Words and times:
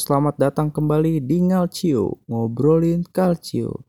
Selamat 0.00 0.40
datang 0.40 0.72
kembali 0.72 1.20
di 1.20 1.44
Ngalcio, 1.44 2.24
ngobrolin 2.24 3.04
Calcio. 3.04 3.84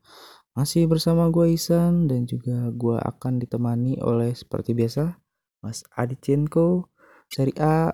Masih 0.52 0.84
bersama 0.84 1.32
gue 1.32 1.56
Isan 1.56 2.04
dan 2.04 2.28
juga 2.28 2.68
gue 2.68 3.00
akan 3.00 3.40
ditemani 3.40 3.98
oleh 4.04 4.36
seperti 4.36 4.76
biasa 4.76 5.16
Mas 5.64 5.80
Adichenko. 5.96 6.92
Seri 7.32 7.56
A 7.56 7.88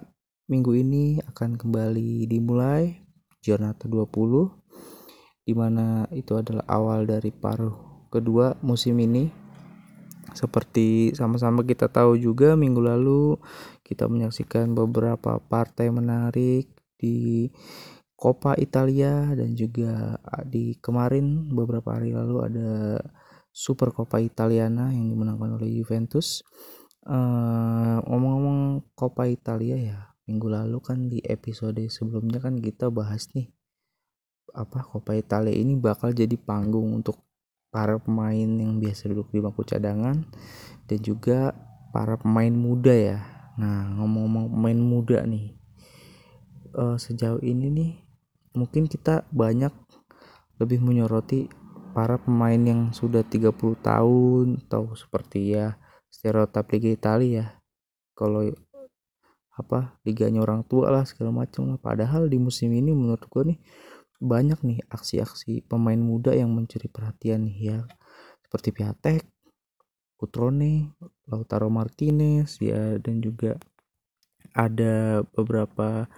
minggu 0.50 0.74
ini 0.74 1.22
akan 1.22 1.54
kembali 1.54 2.26
dimulai 2.26 2.98
Giornata 3.38 3.86
20 3.86 5.46
di 5.46 5.54
mana 5.54 6.10
itu 6.10 6.34
adalah 6.34 6.66
awal 6.66 7.06
dari 7.06 7.30
paruh 7.30 8.06
kedua 8.10 8.58
musim 8.66 8.98
ini 8.98 9.30
seperti 10.34 11.14
sama-sama 11.14 11.62
kita 11.62 11.86
tahu 11.86 12.18
juga 12.18 12.58
minggu 12.58 12.82
lalu 12.82 13.38
kita 13.86 14.10
menyaksikan 14.10 14.74
beberapa 14.74 15.38
partai 15.38 15.94
menarik 15.94 16.70
di 17.00 17.48
Coppa 18.20 18.52
Italia 18.60 19.32
dan 19.32 19.56
juga 19.56 20.20
di 20.44 20.76
kemarin 20.76 21.48
beberapa 21.48 21.96
hari 21.96 22.12
lalu 22.12 22.36
ada 22.44 23.00
Super 23.48 23.96
Coppa 23.96 24.20
Italiana 24.20 24.92
yang 24.92 25.08
dimenangkan 25.08 25.56
oleh 25.56 25.72
Juventus. 25.72 26.44
ngomong 27.08 28.04
ngomong-ngomong 28.04 28.60
Coppa 28.92 29.24
Italia 29.24 29.80
ya, 29.80 29.98
minggu 30.28 30.52
lalu 30.52 30.78
kan 30.84 31.08
di 31.08 31.24
episode 31.24 31.80
sebelumnya 31.88 32.44
kan 32.44 32.60
kita 32.60 32.92
bahas 32.92 33.24
nih 33.32 33.48
apa 34.52 34.84
Coppa 34.84 35.16
Italia 35.16 35.56
ini 35.56 35.80
bakal 35.80 36.12
jadi 36.12 36.36
panggung 36.36 36.92
untuk 36.92 37.24
para 37.70 37.96
pemain 37.96 38.50
yang 38.50 38.82
biasa 38.82 39.08
duduk 39.08 39.30
di 39.30 39.38
bangku 39.40 39.62
cadangan 39.62 40.26
dan 40.90 40.98
juga 41.00 41.54
para 41.94 42.18
pemain 42.18 42.52
muda 42.52 42.92
ya. 42.92 43.18
Nah, 43.56 43.94
ngomong-ngomong 43.96 44.52
pemain 44.52 44.80
muda 44.80 45.18
nih, 45.24 45.54
uh, 46.74 46.98
sejauh 46.98 47.42
ini 47.42 47.66
nih 47.70 47.92
mungkin 48.54 48.90
kita 48.90 49.26
banyak 49.30 49.72
lebih 50.60 50.82
menyoroti 50.82 51.48
para 51.90 52.18
pemain 52.20 52.58
yang 52.58 52.94
sudah 52.94 53.26
30 53.26 53.54
tahun 53.82 54.46
atau 54.66 54.94
seperti 54.94 55.58
ya 55.58 55.74
stereotip 56.10 56.66
Liga 56.70 56.90
Italia 56.90 57.30
ya. 57.30 57.46
Kalau 58.14 58.44
apa 59.60 60.00
liganya 60.08 60.40
orang 60.40 60.64
tua 60.64 60.88
lah 60.88 61.04
segala 61.04 61.32
macam 61.32 61.68
lah. 61.70 61.78
Padahal 61.80 62.26
di 62.26 62.40
musim 62.40 62.72
ini 62.72 62.92
menurut 62.92 63.24
gue 63.28 63.54
nih 63.54 63.58
banyak 64.20 64.60
nih 64.60 64.78
aksi-aksi 64.92 65.64
pemain 65.64 65.98
muda 65.98 66.36
yang 66.36 66.52
mencuri 66.52 66.88
perhatian 66.88 67.48
nih 67.48 67.58
ya. 67.74 67.78
Seperti 68.44 68.74
Piatek, 68.74 69.22
Kutrone, 70.20 70.92
Lautaro 71.30 71.72
Martinez 71.72 72.60
ya 72.60 72.98
dan 73.00 73.24
juga 73.24 73.56
ada 74.52 75.22
beberapa 75.32 76.10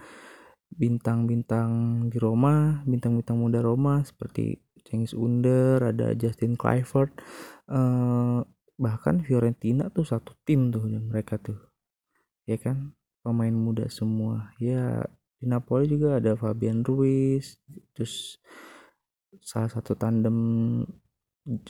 bintang-bintang 0.77 1.69
di 2.09 2.17
Roma, 2.17 2.81
bintang-bintang 2.83 3.37
muda 3.37 3.61
Roma 3.61 4.01
seperti 4.01 4.59
Cengiz 4.83 5.15
Under, 5.15 5.79
ada 5.79 6.11
Justin 6.17 6.59
Clifford, 6.59 7.13
uh, 7.71 8.43
bahkan 8.75 9.23
Fiorentina 9.23 9.87
tuh 9.93 10.03
satu 10.03 10.35
tim 10.43 10.73
tuh 10.73 10.85
dan 10.89 11.07
mereka 11.07 11.39
tuh, 11.39 11.57
ya 12.43 12.59
kan 12.59 12.91
pemain 13.23 13.53
muda 13.53 13.87
semua. 13.87 14.51
Ya 14.59 15.07
di 15.39 15.47
Napoli 15.47 15.87
juga 15.87 16.19
ada 16.19 16.35
Fabian 16.35 16.83
Ruiz, 16.83 17.57
terus 17.95 18.37
salah 19.41 19.71
satu 19.71 19.95
tandem 19.95 20.37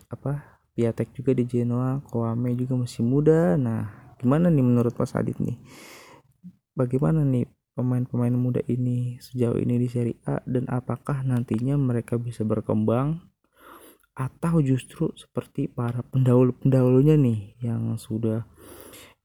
apa 0.10 0.62
Piatek 0.74 1.14
juga 1.14 1.38
di 1.38 1.46
Genoa, 1.46 2.02
Koame 2.10 2.58
juga 2.58 2.74
masih 2.74 3.06
muda. 3.06 3.54
Nah, 3.62 4.16
gimana 4.18 4.50
nih 4.50 4.66
menurut 4.66 4.98
Mas 4.98 5.14
Adit 5.14 5.38
nih? 5.38 5.62
Bagaimana 6.74 7.22
nih 7.22 7.46
pemain-pemain 7.74 8.34
muda 8.34 8.62
ini 8.70 9.18
sejauh 9.18 9.58
ini 9.58 9.82
di 9.82 9.88
Serie 9.90 10.18
A 10.30 10.42
dan 10.46 10.70
apakah 10.70 11.26
nantinya 11.26 11.78
mereka 11.78 12.18
bisa 12.22 12.46
berkembang? 12.46 13.22
Atau 14.14 14.62
justru 14.62 15.10
seperti 15.18 15.66
para 15.66 16.06
pendahulu-pendahulunya 16.14 17.18
nih 17.18 17.58
yang 17.66 17.98
sudah 17.98 18.46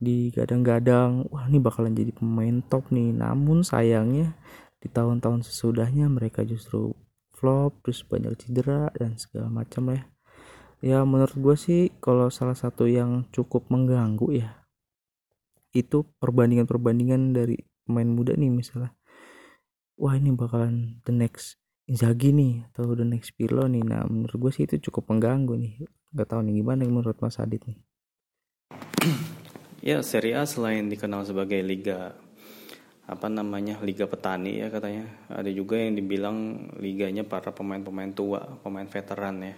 digadang-gadang 0.01 1.29
wah 1.29 1.45
ini 1.45 1.61
bakalan 1.61 1.93
jadi 1.93 2.17
pemain 2.17 2.65
top 2.65 2.89
nih. 2.89 3.13
Namun 3.13 3.61
sayangnya 3.61 4.33
di 4.81 4.89
tahun-tahun 4.89 5.45
sesudahnya 5.45 6.09
mereka 6.09 6.41
justru 6.47 6.97
flop 7.39 7.87
terus 7.87 8.03
banyak 8.03 8.35
cedera 8.35 8.91
dan 8.99 9.15
segala 9.15 9.47
macam 9.47 9.95
lah 9.95 10.03
ya 10.79 11.03
menurut 11.03 11.35
gue 11.35 11.57
sih 11.59 11.83
kalau 11.99 12.31
salah 12.31 12.55
satu 12.55 12.87
yang 12.87 13.27
cukup 13.35 13.67
mengganggu 13.71 14.43
ya 14.43 14.51
itu 15.75 16.07
perbandingan-perbandingan 16.19 17.35
dari 17.35 17.59
pemain 17.89 18.05
muda 18.05 18.37
nih 18.37 18.53
misalnya. 18.53 18.93
Wah 19.97 20.15
ini 20.15 20.37
bakalan 20.37 21.01
the 21.09 21.11
next 21.17 21.57
Inzaghi 21.89 22.37
nih 22.37 22.69
atau 22.69 22.93
the 22.93 23.09
next 23.09 23.33
Pirlo 23.33 23.65
nih. 23.65 23.81
Nah 23.81 24.05
menurut 24.05 24.37
gue 24.37 24.53
sih 24.53 24.69
itu 24.69 24.93
cukup 24.93 25.09
mengganggu 25.09 25.57
nih. 25.57 25.75
Gak 26.13 26.37
tahu 26.37 26.45
nih 26.45 26.61
gimana 26.61 26.85
menurut 26.85 27.17
Mas 27.25 27.41
Adit 27.41 27.65
nih. 27.65 27.81
Ya 29.81 30.05
Serie 30.05 30.37
A 30.37 30.45
selain 30.45 30.93
dikenal 30.93 31.25
sebagai 31.25 31.65
liga 31.65 32.13
apa 33.09 33.33
namanya 33.33 33.81
liga 33.81 34.05
petani 34.05 34.61
ya 34.61 34.69
katanya. 34.69 35.09
Ada 35.33 35.49
juga 35.49 35.81
yang 35.81 35.97
dibilang 35.97 36.69
liganya 36.77 37.25
para 37.25 37.57
pemain-pemain 37.57 38.13
tua 38.13 38.45
pemain 38.61 38.85
veteran 38.85 39.41
ya. 39.41 39.57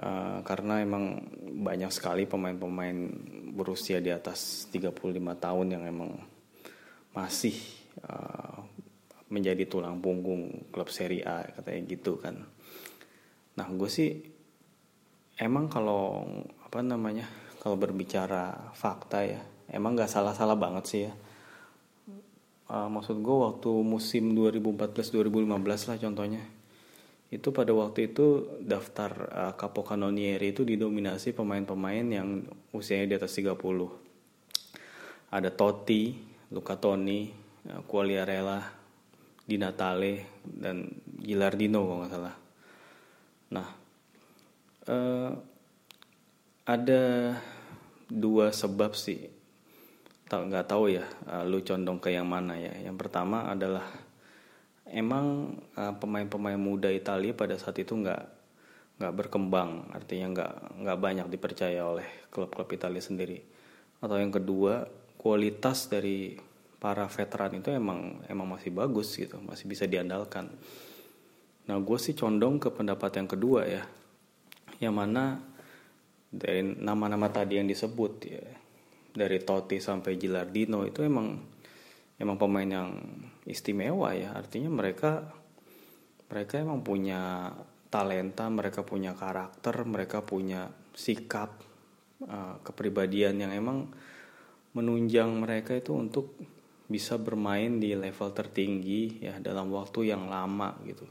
Uh, 0.00 0.40
karena 0.44 0.84
emang 0.84 1.16
banyak 1.64 1.88
sekali 1.92 2.28
pemain-pemain 2.28 3.08
berusia 3.56 4.04
di 4.04 4.12
atas 4.12 4.68
35 4.68 5.00
tahun 5.16 5.66
yang 5.76 5.82
emang 5.88 6.12
masih 7.10 7.56
uh, 8.06 8.62
menjadi 9.30 9.66
tulang 9.66 10.02
punggung 10.02 10.70
klub 10.74 10.90
Serie 10.90 11.26
A 11.26 11.46
katanya 11.46 11.80
gitu 11.86 12.18
kan. 12.18 12.42
Nah 13.54 13.66
gue 13.70 13.90
sih 13.90 14.10
emang 15.38 15.70
kalau 15.70 16.26
apa 16.66 16.82
namanya 16.82 17.26
kalau 17.62 17.78
berbicara 17.78 18.72
fakta 18.74 19.26
ya 19.26 19.40
emang 19.70 19.94
gak 19.94 20.10
salah-salah 20.10 20.58
banget 20.58 20.84
sih 20.86 21.02
ya. 21.06 21.14
Uh, 22.70 22.86
maksud 22.86 23.18
gue 23.18 23.36
waktu 23.50 23.70
musim 23.82 24.30
2014-2015 24.38 25.90
lah 25.90 25.98
contohnya 25.98 26.42
itu 27.30 27.54
pada 27.54 27.70
waktu 27.74 28.10
itu 28.10 28.46
daftar 28.62 29.10
uh, 29.30 29.52
Capocannonieri 29.58 30.54
itu 30.54 30.62
didominasi 30.62 31.34
pemain-pemain 31.34 32.06
yang 32.06 32.46
usianya 32.70 33.14
di 33.14 33.16
atas 33.18 33.34
30 33.38 33.54
ada 35.30 35.50
Totti, 35.54 36.29
Luca 36.50 36.74
Toni, 36.78 37.30
eh, 37.66 37.82
Quagliarella, 37.86 38.78
Di 39.46 39.58
Natale 39.58 40.42
dan 40.46 40.86
Gilardino 41.18 41.82
kalau 41.82 41.98
nggak 42.02 42.12
salah. 42.14 42.36
Nah, 43.50 43.68
eh, 44.86 45.30
ada 46.70 47.02
dua 48.06 48.54
sebab 48.54 48.94
sih. 48.94 49.26
Tak 50.30 50.46
nggak 50.46 50.70
tahu 50.70 50.94
ya, 50.94 51.06
eh, 51.06 51.42
lu 51.46 51.58
condong 51.66 51.98
ke 51.98 52.14
yang 52.14 52.30
mana 52.30 52.54
ya. 52.54 52.70
Yang 52.78 52.96
pertama 53.06 53.50
adalah 53.50 53.86
emang 54.86 55.58
eh, 55.74 55.94
pemain-pemain 55.98 56.58
muda 56.58 56.90
Italia 56.90 57.34
pada 57.34 57.58
saat 57.58 57.78
itu 57.78 57.94
nggak 57.98 58.22
nggak 59.00 59.16
berkembang, 59.16 59.90
artinya 59.96 60.26
nggak 60.34 60.54
nggak 60.84 60.98
banyak 61.00 61.26
dipercaya 61.32 61.80
oleh 61.82 62.06
klub-klub 62.30 62.68
Italia 62.70 63.02
sendiri. 63.02 63.40
Atau 63.98 64.20
yang 64.20 64.30
kedua 64.30 64.86
kualitas 65.20 65.92
dari 65.92 66.32
para 66.80 67.04
veteran 67.12 67.60
itu 67.60 67.68
emang 67.68 68.24
emang 68.24 68.56
masih 68.56 68.72
bagus 68.72 69.12
gitu, 69.20 69.36
masih 69.44 69.68
bisa 69.68 69.84
diandalkan. 69.84 70.48
Nah, 71.68 71.76
gue 71.76 71.98
sih 72.00 72.16
condong 72.16 72.56
ke 72.56 72.72
pendapat 72.72 73.20
yang 73.20 73.28
kedua 73.28 73.68
ya, 73.68 73.84
yang 74.80 74.96
mana 74.96 75.44
dari 76.32 76.64
nama-nama 76.64 77.28
tadi 77.28 77.60
yang 77.60 77.68
disebut 77.68 78.12
ya, 78.24 78.40
dari 79.12 79.44
Totti 79.44 79.76
sampai 79.76 80.16
Gilardino 80.16 80.88
itu 80.88 81.04
emang 81.04 81.36
emang 82.16 82.36
pemain 82.40 82.70
yang 82.80 82.90
istimewa 83.44 84.16
ya, 84.16 84.32
artinya 84.32 84.72
mereka 84.72 85.36
mereka 86.32 86.64
emang 86.64 86.80
punya 86.80 87.52
talenta, 87.92 88.48
mereka 88.48 88.88
punya 88.88 89.12
karakter, 89.12 89.84
mereka 89.84 90.24
punya 90.24 90.72
sikap, 90.96 91.60
uh, 92.24 92.56
kepribadian 92.64 93.36
yang 93.36 93.52
emang 93.52 93.90
menunjang 94.74 95.30
mereka 95.34 95.74
itu 95.74 95.94
untuk 95.96 96.38
bisa 96.90 97.14
bermain 97.18 97.78
di 97.78 97.94
level 97.94 98.34
tertinggi 98.34 99.22
ya 99.22 99.38
dalam 99.38 99.70
waktu 99.70 100.10
yang 100.10 100.26
lama 100.26 100.74
gitu. 100.82 101.06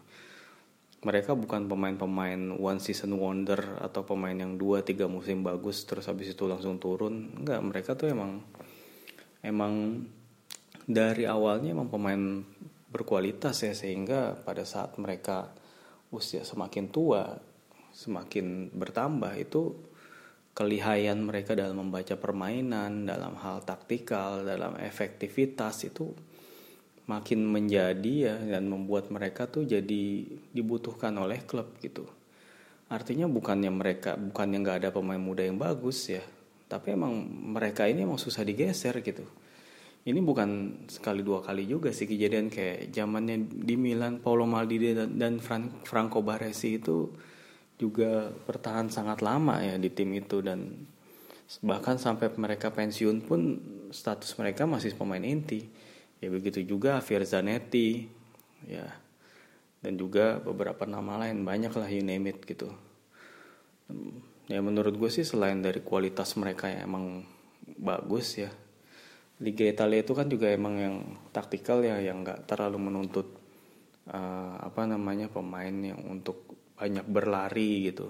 Mereka 1.00 1.32
bukan 1.32 1.72
pemain-pemain 1.72 2.60
one 2.60 2.84
season 2.84 3.16
wonder 3.16 3.80
atau 3.80 4.04
pemain 4.04 4.36
yang 4.36 4.60
dua 4.60 4.84
tiga 4.84 5.08
musim 5.08 5.40
bagus 5.48 5.88
terus 5.88 6.12
habis 6.12 6.36
itu 6.36 6.44
langsung 6.44 6.76
turun. 6.76 7.32
Enggak, 7.40 7.64
mereka 7.64 7.92
tuh 7.96 8.12
emang 8.12 8.44
emang 9.40 10.04
dari 10.84 11.24
awalnya 11.24 11.72
emang 11.72 11.88
pemain 11.88 12.44
berkualitas 12.92 13.64
ya 13.64 13.72
sehingga 13.72 14.36
pada 14.44 14.68
saat 14.68 15.00
mereka 15.00 15.56
usia 16.12 16.44
semakin 16.44 16.90
tua 16.92 17.38
semakin 17.94 18.74
bertambah 18.74 19.34
itu 19.38 19.89
kelihayan 20.54 21.24
mereka 21.24 21.56
dalam 21.56 21.88
membaca 21.88 22.16
permainan, 22.20 23.08
dalam 23.08 23.38
hal 23.40 23.64
taktikal, 23.64 24.44
dalam 24.44 24.76
efektivitas 24.80 25.88
itu 25.88 26.12
makin 27.10 27.42
menjadi 27.42 28.14
ya 28.30 28.36
dan 28.38 28.70
membuat 28.70 29.10
mereka 29.10 29.50
tuh 29.50 29.66
jadi 29.66 30.26
dibutuhkan 30.54 31.16
oleh 31.18 31.42
klub 31.46 31.74
gitu. 31.82 32.06
Artinya 32.90 33.26
bukannya 33.30 33.72
mereka 33.74 34.18
bukannya 34.18 34.58
nggak 34.62 34.78
ada 34.86 34.90
pemain 34.94 35.22
muda 35.22 35.46
yang 35.46 35.58
bagus 35.58 36.10
ya 36.10 36.22
tapi 36.70 36.94
emang 36.94 37.26
mereka 37.58 37.90
ini 37.90 38.06
emang 38.06 38.22
susah 38.22 38.46
digeser 38.46 39.02
gitu. 39.02 39.26
Ini 40.06 40.22
bukan 40.24 40.50
sekali 40.88 41.26
dua 41.26 41.44
kali 41.44 41.66
juga 41.68 41.92
sih 41.92 42.08
kejadian 42.08 42.48
kayak 42.48 42.94
zamannya 42.94 43.52
di 43.52 43.76
Milan 43.76 44.22
Paolo 44.24 44.48
Maldini 44.48 44.96
dan 44.96 45.42
Franco 45.84 46.24
Baresi 46.24 46.80
itu 46.80 47.10
juga 47.80 48.30
bertahan 48.44 48.92
sangat 48.92 49.24
lama 49.24 49.64
ya 49.64 49.80
di 49.80 49.88
tim 49.88 50.12
itu 50.12 50.44
dan 50.44 50.86
bahkan 51.64 51.96
sampai 51.96 52.30
mereka 52.36 52.70
pensiun 52.70 53.24
pun 53.24 53.58
status 53.90 54.36
mereka 54.36 54.68
masih 54.68 54.94
pemain 54.94 55.24
inti. 55.24 55.66
Ya 56.20 56.28
begitu 56.28 56.60
juga 56.68 57.00
Firzanetti 57.00 58.12
ya. 58.68 58.86
Dan 59.80 59.96
juga 59.96 60.44
beberapa 60.44 60.84
nama 60.84 61.24
lain 61.24 61.48
banyak 61.48 61.72
lah 61.72 61.88
you 61.88 62.04
name 62.04 62.36
it 62.36 62.44
gitu. 62.44 62.68
Ya 64.52 64.60
menurut 64.60 65.00
gue 65.00 65.08
sih 65.08 65.24
selain 65.24 65.64
dari 65.64 65.80
kualitas 65.80 66.36
mereka 66.36 66.68
yang 66.68 66.92
emang 66.92 67.06
bagus 67.80 68.36
ya 68.36 68.52
Liga 69.40 69.64
Italia 69.64 70.04
itu 70.04 70.12
kan 70.12 70.28
juga 70.28 70.52
emang 70.52 70.76
yang 70.76 70.96
taktikal 71.32 71.80
ya 71.80 71.96
yang 72.04 72.28
nggak 72.28 72.44
terlalu 72.44 72.92
menuntut 72.92 73.40
uh, 74.12 74.60
apa 74.60 74.84
namanya 74.84 75.32
pemain 75.32 75.72
yang 75.72 76.04
untuk 76.12 76.59
banyak 76.80 77.04
berlari 77.06 77.92
gitu 77.92 78.10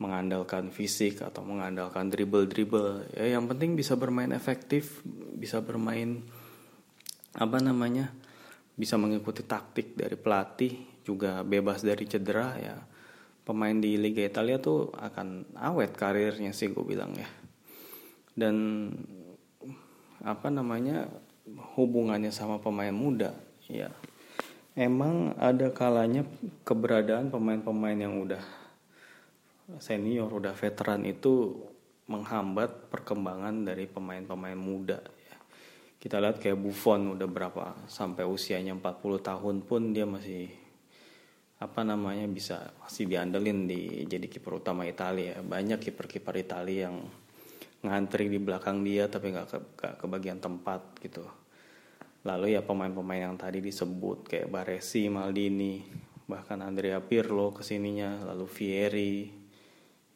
mengandalkan 0.00 0.72
fisik 0.74 1.22
atau 1.22 1.44
mengandalkan 1.44 2.10
dribble 2.10 2.48
dribble 2.48 3.06
ya 3.14 3.36
yang 3.38 3.46
penting 3.46 3.76
bisa 3.78 3.94
bermain 3.94 4.32
efektif 4.32 5.04
bisa 5.36 5.62
bermain 5.62 6.24
apa 7.36 7.62
namanya 7.62 8.10
bisa 8.80 8.96
mengikuti 8.96 9.44
taktik 9.44 9.92
dari 9.92 10.16
pelatih 10.16 11.04
juga 11.04 11.44
bebas 11.44 11.84
dari 11.84 12.08
cedera 12.08 12.56
ya. 12.56 12.76
Pemain 13.44 13.76
di 13.76 14.00
Liga 14.00 14.24
Italia 14.24 14.56
tuh 14.56 14.88
akan 14.94 15.52
awet 15.58 15.92
karirnya 15.92 16.56
sih 16.56 16.72
gue 16.72 16.80
bilang 16.80 17.12
ya. 17.12 17.28
Dan 18.32 18.88
apa 20.24 20.48
namanya 20.48 21.08
hubungannya 21.76 22.32
sama 22.32 22.60
pemain 22.60 22.92
muda 22.92 23.32
ya 23.66 23.88
emang 24.80 25.36
ada 25.36 25.68
kalanya 25.68 26.24
keberadaan 26.64 27.28
pemain-pemain 27.28 28.00
yang 28.00 28.16
udah 28.24 28.40
senior 29.76 30.32
udah 30.32 30.56
veteran 30.56 31.04
itu 31.04 31.52
menghambat 32.08 32.88
perkembangan 32.88 33.68
dari 33.68 33.84
pemain-pemain 33.84 34.56
muda 34.56 35.04
kita 36.00 36.16
lihat 36.16 36.40
kayak 36.40 36.56
Buffon 36.56 37.12
udah 37.12 37.28
berapa 37.28 37.76
sampai 37.84 38.24
usianya 38.24 38.72
40 38.72 39.20
tahun 39.20 39.56
pun 39.60 39.92
dia 39.92 40.08
masih 40.08 40.48
apa 41.60 41.84
namanya 41.84 42.24
bisa 42.24 42.72
masih 42.80 43.04
diandelin 43.04 43.68
di 43.68 44.08
jadi 44.08 44.24
kiper 44.24 44.64
utama 44.64 44.88
Italia. 44.88 45.36
Banyak 45.44 45.76
kiper-kiper 45.76 46.40
Italia 46.40 46.88
yang 46.88 47.04
ngantri 47.84 48.32
di 48.32 48.40
belakang 48.40 48.80
dia 48.80 49.12
tapi 49.12 49.36
nggak 49.36 49.48
ke, 49.52 49.58
gak 49.76 49.94
kebagian 50.00 50.40
tempat 50.40 50.80
gitu 51.04 51.20
lalu 52.24 52.56
ya 52.56 52.60
pemain-pemain 52.60 53.32
yang 53.32 53.36
tadi 53.40 53.64
disebut 53.64 54.28
kayak 54.28 54.52
Baresi 54.52 55.08
Maldini 55.08 55.80
bahkan 56.28 56.60
Andrea 56.60 57.00
Pirlo 57.00 57.50
ke 57.50 57.64
sininya 57.64 58.22
lalu 58.28 58.46
Vieri 58.46 59.16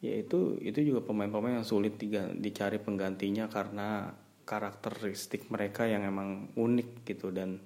ya 0.05 0.13
itu 0.13 0.61
itu 0.61 0.79
juga 0.93 1.01
pemain-pemain 1.01 1.59
yang 1.59 1.67
sulit 1.67 1.97
dicari 2.37 2.77
penggantinya 2.77 3.49
karena 3.49 4.13
karakteristik 4.45 5.49
mereka 5.49 5.89
yang 5.89 6.05
emang 6.05 6.53
unik 6.53 7.01
gitu 7.09 7.33
dan 7.33 7.57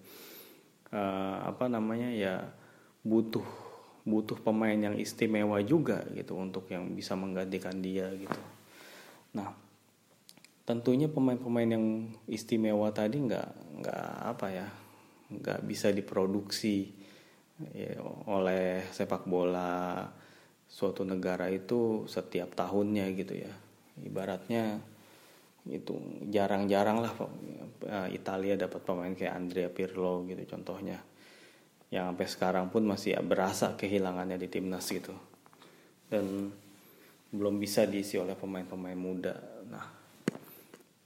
uh, 0.95 1.43
apa 1.43 1.67
namanya 1.67 2.07
ya 2.07 2.47
butuh 3.03 3.43
butuh 4.07 4.39
pemain 4.39 4.79
yang 4.79 4.95
istimewa 4.95 5.59
juga 5.61 6.07
gitu 6.15 6.39
untuk 6.39 6.71
yang 6.71 6.87
bisa 6.95 7.13
menggantikan 7.19 7.77
dia 7.83 8.07
gitu. 8.15 8.39
Nah 9.35 9.51
tentunya 10.69 11.09
pemain-pemain 11.09 11.65
yang 11.65 11.85
istimewa 12.29 12.93
tadi 12.93 13.17
nggak 13.25 13.81
nggak 13.81 14.09
apa 14.21 14.47
ya 14.53 14.67
nggak 15.33 15.65
bisa 15.65 15.89
diproduksi 15.89 16.93
ya, 17.73 17.97
oleh 18.29 18.85
sepak 18.93 19.25
bola 19.25 20.05
suatu 20.69 21.01
negara 21.01 21.49
itu 21.49 22.05
setiap 22.05 22.53
tahunnya 22.53 23.09
gitu 23.17 23.33
ya. 23.33 23.49
Ibaratnya 23.97 24.77
itu 25.65 25.97
jarang-jarang 26.29 27.01
lah 27.01 27.13
eh, 27.89 28.13
Italia 28.13 28.53
dapat 28.53 28.85
pemain 28.85 29.17
kayak 29.17 29.33
Andrea 29.33 29.73
Pirlo 29.73 30.21
gitu 30.29 30.45
contohnya 30.53 31.01
yang 31.89 32.13
sampai 32.13 32.29
sekarang 32.29 32.69
pun 32.69 32.85
masih 32.85 33.17
berasa 33.25 33.73
kehilangannya 33.73 34.37
di 34.37 34.45
timnas 34.45 34.85
gitu. 34.85 35.17
Dan 36.05 36.53
belum 37.33 37.57
bisa 37.57 37.89
diisi 37.89 38.21
oleh 38.21 38.37
pemain-pemain 38.37 38.97
muda 38.97 39.48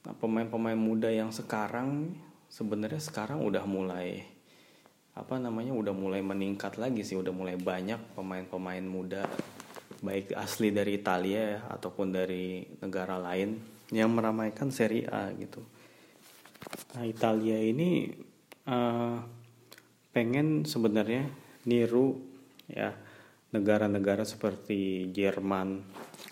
nah 0.03 0.13
pemain-pemain 0.15 0.77
muda 0.77 1.07
yang 1.07 1.31
sekarang 1.31 2.15
sebenarnya 2.51 2.99
sekarang 2.99 3.41
udah 3.41 3.63
mulai 3.63 4.23
apa 5.13 5.37
namanya 5.37 5.77
udah 5.77 5.93
mulai 5.93 6.25
meningkat 6.25 6.81
lagi 6.81 7.05
sih 7.05 7.15
udah 7.15 7.29
mulai 7.29 7.55
banyak 7.55 8.17
pemain-pemain 8.17 8.81
muda 8.81 9.29
baik 10.03 10.35
asli 10.35 10.75
dari 10.75 10.99
Italia 10.99 11.41
ya, 11.55 11.59
ataupun 11.71 12.11
dari 12.11 12.67
negara 12.83 13.15
lain 13.15 13.55
yang 13.95 14.11
meramaikan 14.11 14.67
Serie 14.67 15.07
A 15.07 15.31
gitu. 15.31 15.63
Nah 16.97 17.07
Italia 17.07 17.55
ini 17.55 18.11
uh, 18.67 19.17
pengen 20.11 20.67
sebenarnya 20.67 21.29
niru 21.69 22.19
ya 22.67 22.91
negara-negara 23.55 24.27
seperti 24.27 25.13
Jerman 25.13 25.85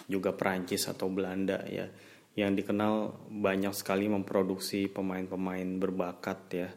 juga 0.09 0.35
Prancis 0.35 0.89
atau 0.89 1.07
Belanda 1.07 1.63
ya 1.69 1.88
yang 2.31 2.56
dikenal 2.56 3.12
banyak 3.28 3.75
sekali 3.75 4.07
memproduksi 4.07 4.88
pemain-pemain 4.88 5.68
berbakat 5.80 6.39
ya. 6.51 6.69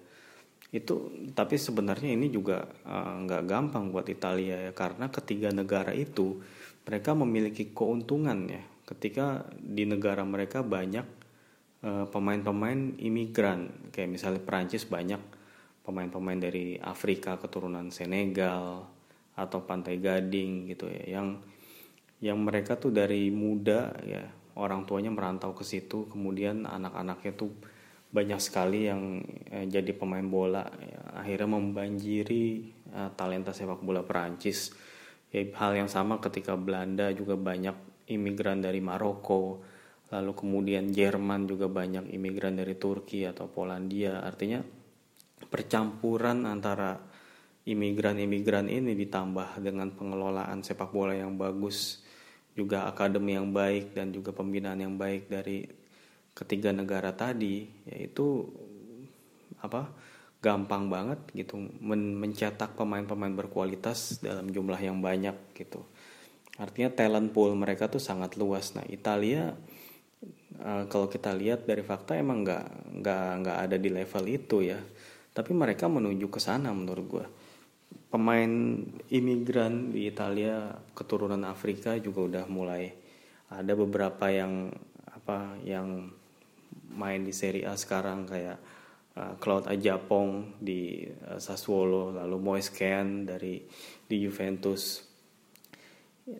Itu 0.74 1.14
tapi 1.30 1.54
sebenarnya 1.54 2.10
ini 2.18 2.26
juga 2.26 2.66
uh, 2.82 3.22
nggak 3.22 3.42
uh, 3.42 3.46
gampang 3.46 3.94
buat 3.94 4.10
Italia 4.10 4.70
ya. 4.70 4.72
Karena 4.74 5.06
ketiga 5.10 5.54
negara 5.54 5.94
itu 5.94 6.42
mereka 6.82 7.14
memiliki 7.14 7.70
keuntungan 7.70 8.50
ya. 8.50 8.62
Ketika 8.84 9.46
di 9.56 9.86
negara 9.86 10.26
mereka 10.26 10.60
banyak 10.60 11.24
pemain 11.84 12.08
pemain-pemain 12.08 12.96
imigran. 12.96 13.92
Kayak 13.92 14.10
misalnya 14.16 14.40
Prancis 14.40 14.88
banyak 14.88 15.20
pemain-pemain 15.84 16.40
dari 16.40 16.80
Afrika 16.80 17.36
keturunan 17.36 17.92
Senegal 17.92 18.88
atau 19.36 19.58
Pantai 19.68 20.00
Gading 20.00 20.72
gitu 20.72 20.88
ya. 20.88 21.20
Yang 21.20 21.44
yang 22.24 22.40
mereka 22.40 22.80
tuh 22.80 22.88
dari 22.88 23.28
muda 23.28 23.92
ya 24.00 24.24
orang 24.58 24.86
tuanya 24.86 25.10
merantau 25.10 25.54
ke 25.54 25.62
situ. 25.66 26.06
Kemudian 26.10 26.66
anak-anaknya 26.66 27.32
tuh 27.34 27.52
banyak 28.14 28.38
sekali 28.38 28.86
yang 28.86 29.22
eh, 29.50 29.66
jadi 29.66 29.90
pemain 29.94 30.24
bola. 30.24 30.66
Ya, 30.82 31.22
akhirnya 31.22 31.58
membanjiri 31.58 32.44
eh, 32.94 33.10
talenta 33.18 33.50
sepak 33.50 33.82
bola 33.82 34.02
Prancis 34.02 34.74
ya 35.34 35.42
hal 35.58 35.74
yang 35.74 35.90
sama 35.90 36.22
ketika 36.22 36.54
Belanda 36.54 37.10
juga 37.10 37.34
banyak 37.34 38.06
imigran 38.06 38.62
dari 38.62 38.78
Maroko, 38.78 39.66
lalu 40.14 40.30
kemudian 40.30 40.94
Jerman 40.94 41.50
juga 41.50 41.66
banyak 41.66 42.14
imigran 42.14 42.54
dari 42.54 42.78
Turki 42.78 43.26
atau 43.26 43.50
Polandia. 43.50 44.22
Artinya 44.22 44.62
percampuran 45.50 46.46
antara 46.46 47.02
imigran-imigran 47.66 48.70
ini 48.70 48.94
ditambah 48.94 49.58
dengan 49.58 49.90
pengelolaan 49.90 50.62
sepak 50.62 50.94
bola 50.94 51.18
yang 51.18 51.34
bagus, 51.34 52.03
juga 52.54 52.86
akademi 52.86 53.34
yang 53.34 53.50
baik 53.50 53.94
dan 53.94 54.14
juga 54.14 54.30
pembinaan 54.30 54.78
yang 54.78 54.94
baik 54.94 55.26
dari 55.26 55.66
ketiga 56.34 56.70
negara 56.74 57.14
tadi, 57.14 57.66
yaitu 57.86 58.46
apa? 59.62 59.90
gampang 60.44 60.92
banget 60.92 61.16
gitu 61.32 61.56
men 61.80 62.20
mencetak 62.20 62.76
pemain-pemain 62.76 63.32
berkualitas 63.32 64.20
dalam 64.20 64.52
jumlah 64.52 64.76
yang 64.76 65.00
banyak 65.00 65.32
gitu. 65.56 65.80
Artinya 66.60 66.92
talent 66.92 67.32
pool 67.32 67.56
mereka 67.56 67.88
tuh 67.88 67.98
sangat 67.98 68.36
luas. 68.36 68.76
Nah 68.76 68.84
Italia 68.92 69.56
uh, 70.60 70.84
kalau 70.92 71.08
kita 71.08 71.32
lihat 71.32 71.64
dari 71.64 71.80
fakta 71.80 72.20
emang 72.20 72.44
nggak 72.44 72.66
nggak 73.00 73.28
nggak 73.40 73.58
ada 73.64 73.76
di 73.80 73.88
level 73.88 74.24
itu 74.28 74.68
ya. 74.68 74.76
Tapi 75.32 75.50
mereka 75.56 75.88
menuju 75.88 76.28
ke 76.28 76.38
sana 76.38 76.76
menurut 76.76 77.06
gue. 77.08 77.26
Pemain 78.14 78.78
imigran 79.10 79.90
di 79.90 80.06
Italia 80.06 80.70
keturunan 80.94 81.42
Afrika 81.42 81.98
juga 81.98 82.22
udah 82.22 82.44
mulai 82.46 82.94
ada 83.50 83.74
beberapa 83.74 84.30
yang 84.30 84.70
apa 85.10 85.58
yang 85.66 86.14
main 86.94 87.26
di 87.26 87.34
Serie 87.34 87.66
A 87.66 87.74
sekarang 87.74 88.22
kayak 88.22 88.62
uh, 89.18 89.34
Claude 89.42 89.66
Ajapong 89.66 90.62
di 90.62 91.10
uh, 91.26 91.42
Sassuolo, 91.42 92.14
lalu 92.14 92.38
Moise 92.38 92.70
Kean 92.70 93.26
dari 93.26 93.66
di 94.06 94.16
Juventus 94.22 95.02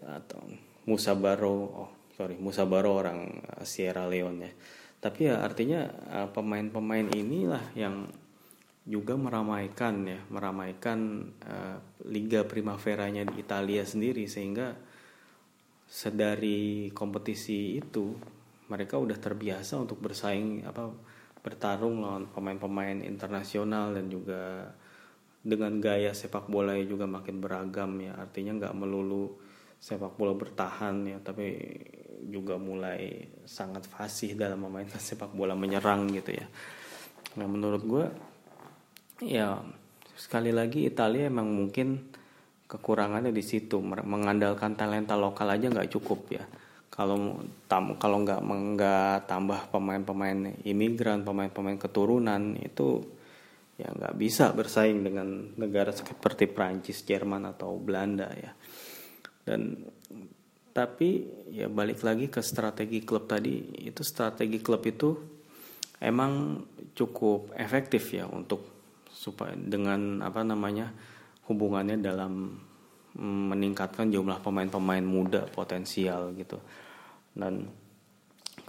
atau 0.07 0.47
Musa 0.87 1.19
Baro 1.19 1.59
oh 1.59 1.90
sorry 2.14 2.38
Musa 2.38 2.64
Baro 2.71 2.95
orang 2.95 3.43
Sierra 3.66 4.07
Leone 4.07 4.47
ya 4.47 4.52
tapi 5.04 5.28
ya 5.28 5.45
artinya 5.45 5.85
eh, 6.09 6.28
pemain-pemain 6.33 7.12
inilah 7.12 7.76
yang 7.76 8.09
juga 8.85 9.17
meramaikan 9.17 10.05
ya 10.05 10.21
meramaikan 10.29 11.33
uh, 11.49 11.81
Liga 12.05 12.45
Primaveranya 12.45 13.25
di 13.25 13.41
Italia 13.41 13.81
sendiri 13.81 14.29
sehingga 14.29 14.76
sedari 15.88 16.93
kompetisi 16.93 17.81
itu 17.81 18.12
mereka 18.69 19.00
udah 19.00 19.17
terbiasa 19.17 19.81
untuk 19.81 20.05
bersaing 20.05 20.69
apa 20.69 20.93
bertarung 21.45 22.00
lawan 22.00 22.29
pemain-pemain 22.33 23.05
internasional 23.05 23.93
dan 23.93 24.09
juga 24.09 24.73
dengan 25.45 25.76
gaya 25.76 26.17
sepak 26.17 26.49
bola 26.49 26.73
juga 26.81 27.05
makin 27.05 27.37
beragam 27.37 28.00
ya. 28.00 28.17
Artinya 28.17 28.57
nggak 28.57 28.76
melulu 28.76 29.37
sepak 29.76 30.17
bola 30.17 30.33
bertahan 30.33 31.05
ya 31.05 31.21
tapi 31.21 31.61
juga 32.25 32.57
mulai 32.57 33.29
sangat 33.45 33.85
fasih 33.85 34.33
dalam 34.33 34.64
memainkan 34.64 34.97
sepak 34.97 35.37
bola 35.37 35.53
menyerang 35.53 36.09
gitu 36.12 36.33
ya. 36.33 36.49
Nah 37.37 37.45
menurut 37.45 37.83
gue 37.85 38.07
ya 39.26 39.61
sekali 40.14 40.54
lagi 40.54 40.87
Italia 40.87 41.26
emang 41.26 41.50
mungkin 41.50 42.14
kekurangannya 42.64 43.31
di 43.31 43.45
situ. 43.45 43.83
Mengandalkan 43.83 44.75
talenta 44.75 45.14
lokal 45.14 45.54
aja 45.54 45.71
nggak 45.71 45.90
cukup 45.93 46.21
ya. 46.33 46.45
Kalau 46.90 47.43
tam 47.66 47.99
kalau 47.99 48.23
nggak 48.23 48.40
nggak 48.45 49.16
tambah 49.26 49.66
pemain-pemain 49.75 50.62
imigran 50.62 51.26
pemain-pemain 51.26 51.75
keturunan 51.75 52.54
itu 52.62 53.02
ya 53.75 53.90
nggak 53.90 54.14
bisa 54.14 54.54
bersaing 54.54 55.02
dengan 55.02 55.59
negara 55.59 55.90
seperti 55.90 56.47
Prancis 56.47 57.02
Jerman 57.02 57.50
atau 57.50 57.75
Belanda 57.78 58.31
ya. 58.31 58.54
Dan 59.43 59.75
tapi 60.75 61.23
ya 61.54 61.71
balik 61.71 62.02
lagi 62.02 62.26
ke 62.26 62.43
strategi 62.43 63.07
klub 63.07 63.31
tadi 63.31 63.87
itu 63.87 64.02
strategi 64.02 64.59
klub 64.59 64.83
itu 64.83 65.14
emang 66.02 66.62
cukup 66.95 67.54
efektif 67.54 68.11
ya 68.11 68.26
untuk 68.26 68.74
supaya 69.25 69.57
dengan 69.57 70.21
apa 70.21 70.45
namanya 70.45 70.93
hubungannya 71.49 71.97
dalam 72.00 72.61
mm, 73.16 73.43
meningkatkan 73.57 74.12
jumlah 74.12 74.45
pemain-pemain 74.45 75.04
muda 75.04 75.49
potensial 75.49 76.37
gitu. 76.37 76.61
Dan 77.33 77.64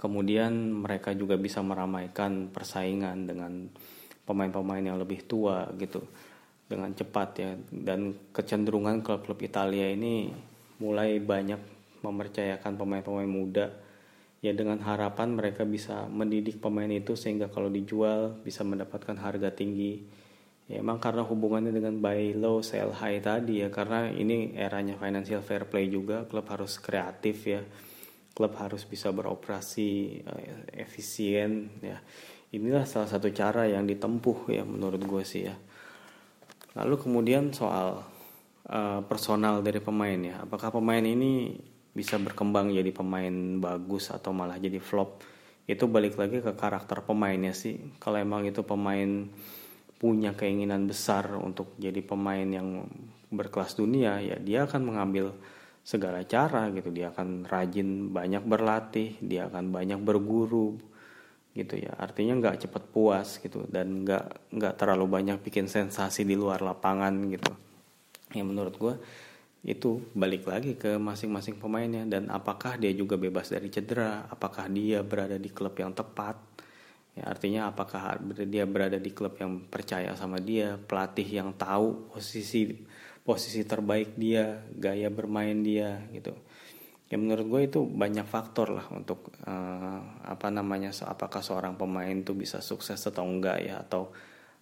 kemudian 0.00 0.82
mereka 0.84 1.12
juga 1.12 1.36
bisa 1.36 1.60
meramaikan 1.60 2.48
persaingan 2.48 3.28
dengan 3.28 3.52
pemain-pemain 4.24 4.82
yang 4.82 4.96
lebih 4.96 5.28
tua 5.28 5.68
gitu 5.76 6.00
dengan 6.66 6.92
cepat 6.96 7.28
ya. 7.36 7.52
Dan 7.68 8.32
kecenderungan 8.32 9.04
klub-klub 9.04 9.38
Italia 9.44 9.92
ini 9.92 10.32
mulai 10.80 11.20
banyak 11.20 11.60
mempercayakan 12.00 12.76
pemain-pemain 12.76 13.28
muda. 13.30 13.66
Ya 14.44 14.52
dengan 14.52 14.78
harapan 14.84 15.32
mereka 15.32 15.64
bisa 15.64 16.06
mendidik 16.06 16.60
pemain 16.60 16.90
itu 16.92 17.16
sehingga 17.16 17.48
kalau 17.48 17.72
dijual 17.72 18.36
bisa 18.44 18.62
mendapatkan 18.62 19.16
harga 19.16 19.48
tinggi 19.50 20.06
Ya, 20.66 20.82
emang 20.82 20.98
karena 20.98 21.22
hubungannya 21.22 21.70
dengan 21.70 22.02
buy 22.02 22.34
low 22.34 22.58
sell 22.58 22.90
high 22.90 23.22
tadi 23.22 23.62
ya 23.62 23.70
karena 23.70 24.10
ini 24.10 24.58
eranya 24.58 24.98
financial 24.98 25.38
fair 25.38 25.70
play 25.70 25.86
juga 25.86 26.26
klub 26.26 26.42
harus 26.50 26.82
kreatif 26.82 27.46
ya. 27.46 27.62
Klub 28.34 28.50
harus 28.58 28.82
bisa 28.82 29.14
beroperasi 29.14 30.20
uh, 30.26 30.66
efisien 30.74 31.70
ya. 31.78 32.02
Inilah 32.50 32.82
salah 32.82 33.06
satu 33.06 33.30
cara 33.30 33.70
yang 33.70 33.86
ditempuh 33.86 34.50
ya 34.50 34.66
menurut 34.66 34.98
gue 35.06 35.22
sih 35.22 35.46
ya. 35.46 35.54
Lalu 36.74 36.98
kemudian 36.98 37.54
soal 37.54 38.02
uh, 38.66 39.00
personal 39.06 39.62
dari 39.62 39.78
pemain 39.78 40.18
ya. 40.18 40.42
Apakah 40.42 40.74
pemain 40.74 41.02
ini 41.02 41.62
bisa 41.94 42.18
berkembang 42.18 42.74
jadi 42.74 42.90
pemain 42.90 43.62
bagus 43.62 44.10
atau 44.10 44.34
malah 44.34 44.58
jadi 44.58 44.82
flop? 44.82 45.22
Itu 45.70 45.86
balik 45.86 46.18
lagi 46.18 46.42
ke 46.42 46.58
karakter 46.58 47.06
pemainnya 47.06 47.54
sih. 47.54 47.78
Kalau 48.02 48.18
emang 48.18 48.42
itu 48.50 48.66
pemain 48.66 49.30
punya 49.96 50.36
keinginan 50.36 50.84
besar 50.84 51.32
untuk 51.40 51.72
jadi 51.80 52.04
pemain 52.04 52.44
yang 52.44 52.84
berkelas 53.32 53.74
dunia 53.80 54.20
ya 54.22 54.36
dia 54.36 54.68
akan 54.68 54.82
mengambil 54.92 55.32
segala 55.86 56.26
cara 56.26 56.66
gitu. 56.74 56.90
Dia 56.90 57.14
akan 57.14 57.46
rajin 57.46 58.10
banyak 58.10 58.42
berlatih 58.42 59.16
dia 59.22 59.46
akan 59.46 59.70
banyak 59.70 60.02
berguru 60.02 60.74
gitu 61.54 61.78
ya. 61.78 61.94
Artinya 61.96 62.36
nggak 62.42 62.66
cepat 62.66 62.82
puas 62.90 63.38
gitu 63.38 63.64
dan 63.70 64.02
nggak 64.02 64.52
nggak 64.52 64.74
terlalu 64.74 65.06
banyak 65.06 65.38
bikin 65.40 65.70
sensasi 65.70 66.26
di 66.26 66.34
luar 66.34 66.60
lapangan 66.60 67.14
gitu. 67.30 67.54
Ya 68.34 68.42
menurut 68.42 68.74
gue 68.76 68.94
itu 69.66 69.98
balik 70.14 70.46
lagi 70.46 70.78
ke 70.78 70.94
masing-masing 70.94 71.58
pemainnya 71.58 72.06
dan 72.06 72.30
apakah 72.30 72.78
dia 72.78 72.94
juga 72.94 73.18
bebas 73.18 73.50
dari 73.50 73.66
cedera 73.66 74.22
apakah 74.30 74.70
dia 74.70 75.02
berada 75.02 75.34
di 75.42 75.50
klub 75.50 75.74
yang 75.74 75.90
tepat 75.90 76.38
Ya, 77.16 77.24
artinya 77.32 77.72
apakah 77.72 78.20
dia 78.44 78.68
berada 78.68 79.00
di 79.00 79.08
klub 79.08 79.40
yang 79.40 79.64
percaya 79.72 80.12
sama 80.12 80.36
dia, 80.36 80.76
pelatih 80.76 81.24
yang 81.24 81.56
tahu 81.56 82.12
posisi 82.12 82.76
posisi 83.24 83.64
terbaik 83.64 84.14
dia, 84.14 84.62
gaya 84.76 85.08
bermain 85.08 85.64
dia 85.64 86.04
gitu. 86.12 86.36
Ya 87.06 87.16
menurut 87.16 87.46
gue 87.46 87.62
itu 87.70 87.80
banyak 87.86 88.26
faktor 88.26 88.74
lah 88.74 88.86
untuk 88.90 89.32
uh, 89.46 90.00
apa 90.26 90.50
namanya 90.50 90.90
apakah 91.06 91.40
seorang 91.40 91.78
pemain 91.78 92.10
itu 92.12 92.34
bisa 92.34 92.58
sukses 92.58 92.98
atau 92.98 93.22
enggak 93.22 93.62
ya 93.62 93.78
atau 93.80 94.10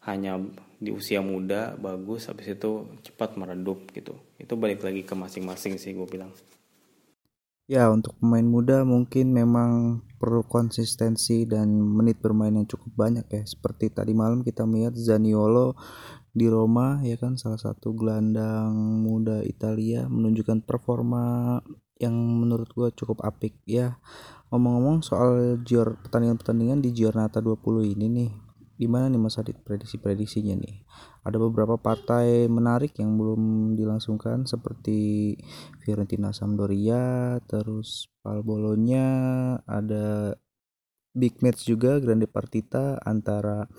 hanya 0.04 0.36
di 0.76 0.92
usia 0.92 1.24
muda 1.24 1.72
bagus 1.80 2.28
habis 2.28 2.52
itu 2.52 3.00
cepat 3.00 3.40
meredup 3.40 3.88
gitu. 3.96 4.14
Itu 4.36 4.60
balik 4.60 4.84
lagi 4.84 5.02
ke 5.02 5.16
masing-masing 5.16 5.80
sih 5.80 5.96
gue 5.96 6.04
bilang. 6.04 6.30
Ya, 7.64 7.88
untuk 7.88 8.12
pemain 8.20 8.44
muda 8.44 8.84
mungkin 8.84 9.32
memang 9.32 10.04
perlu 10.20 10.44
konsistensi 10.44 11.48
dan 11.48 11.72
menit 11.72 12.20
bermain 12.20 12.52
yang 12.52 12.68
cukup 12.68 12.92
banyak 12.92 13.24
ya. 13.32 13.40
Seperti 13.48 13.88
tadi 13.88 14.12
malam 14.12 14.44
kita 14.44 14.68
melihat 14.68 14.92
Zaniolo 14.92 15.72
di 16.36 16.44
Roma 16.44 17.00
ya 17.00 17.16
kan 17.16 17.40
salah 17.40 17.56
satu 17.56 17.96
gelandang 17.96 18.68
muda 19.00 19.40
Italia 19.48 20.04
menunjukkan 20.04 20.60
performa 20.68 21.56
yang 21.96 22.12
menurut 22.12 22.68
gue 22.68 22.92
cukup 23.00 23.24
apik 23.24 23.56
ya. 23.64 23.96
Ngomong-ngomong 24.52 25.00
soal 25.00 25.56
pertandingan-pertandingan 25.64 26.84
di 26.84 26.92
Giornata 26.92 27.40
20 27.40 27.96
ini 27.96 28.06
nih 28.12 28.43
gimana 28.74 29.06
nih 29.06 29.20
Mas 29.22 29.38
Adit 29.38 29.58
prediksi-prediksinya 29.62 30.54
nih? 30.58 30.82
Ada 31.22 31.38
beberapa 31.38 31.78
partai 31.78 32.50
menarik 32.50 32.98
yang 32.98 33.14
belum 33.14 33.74
dilangsungkan 33.78 34.44
seperti 34.44 35.34
Fiorentina 35.82 36.34
Sampdoria 36.34 37.38
terus 37.46 38.10
Pal 38.20 38.42
Bolonya 38.42 39.06
ada 39.64 40.34
big 41.14 41.38
match 41.40 41.70
juga 41.70 42.02
Grande 42.02 42.26
Partita 42.26 42.98
antara 43.06 43.70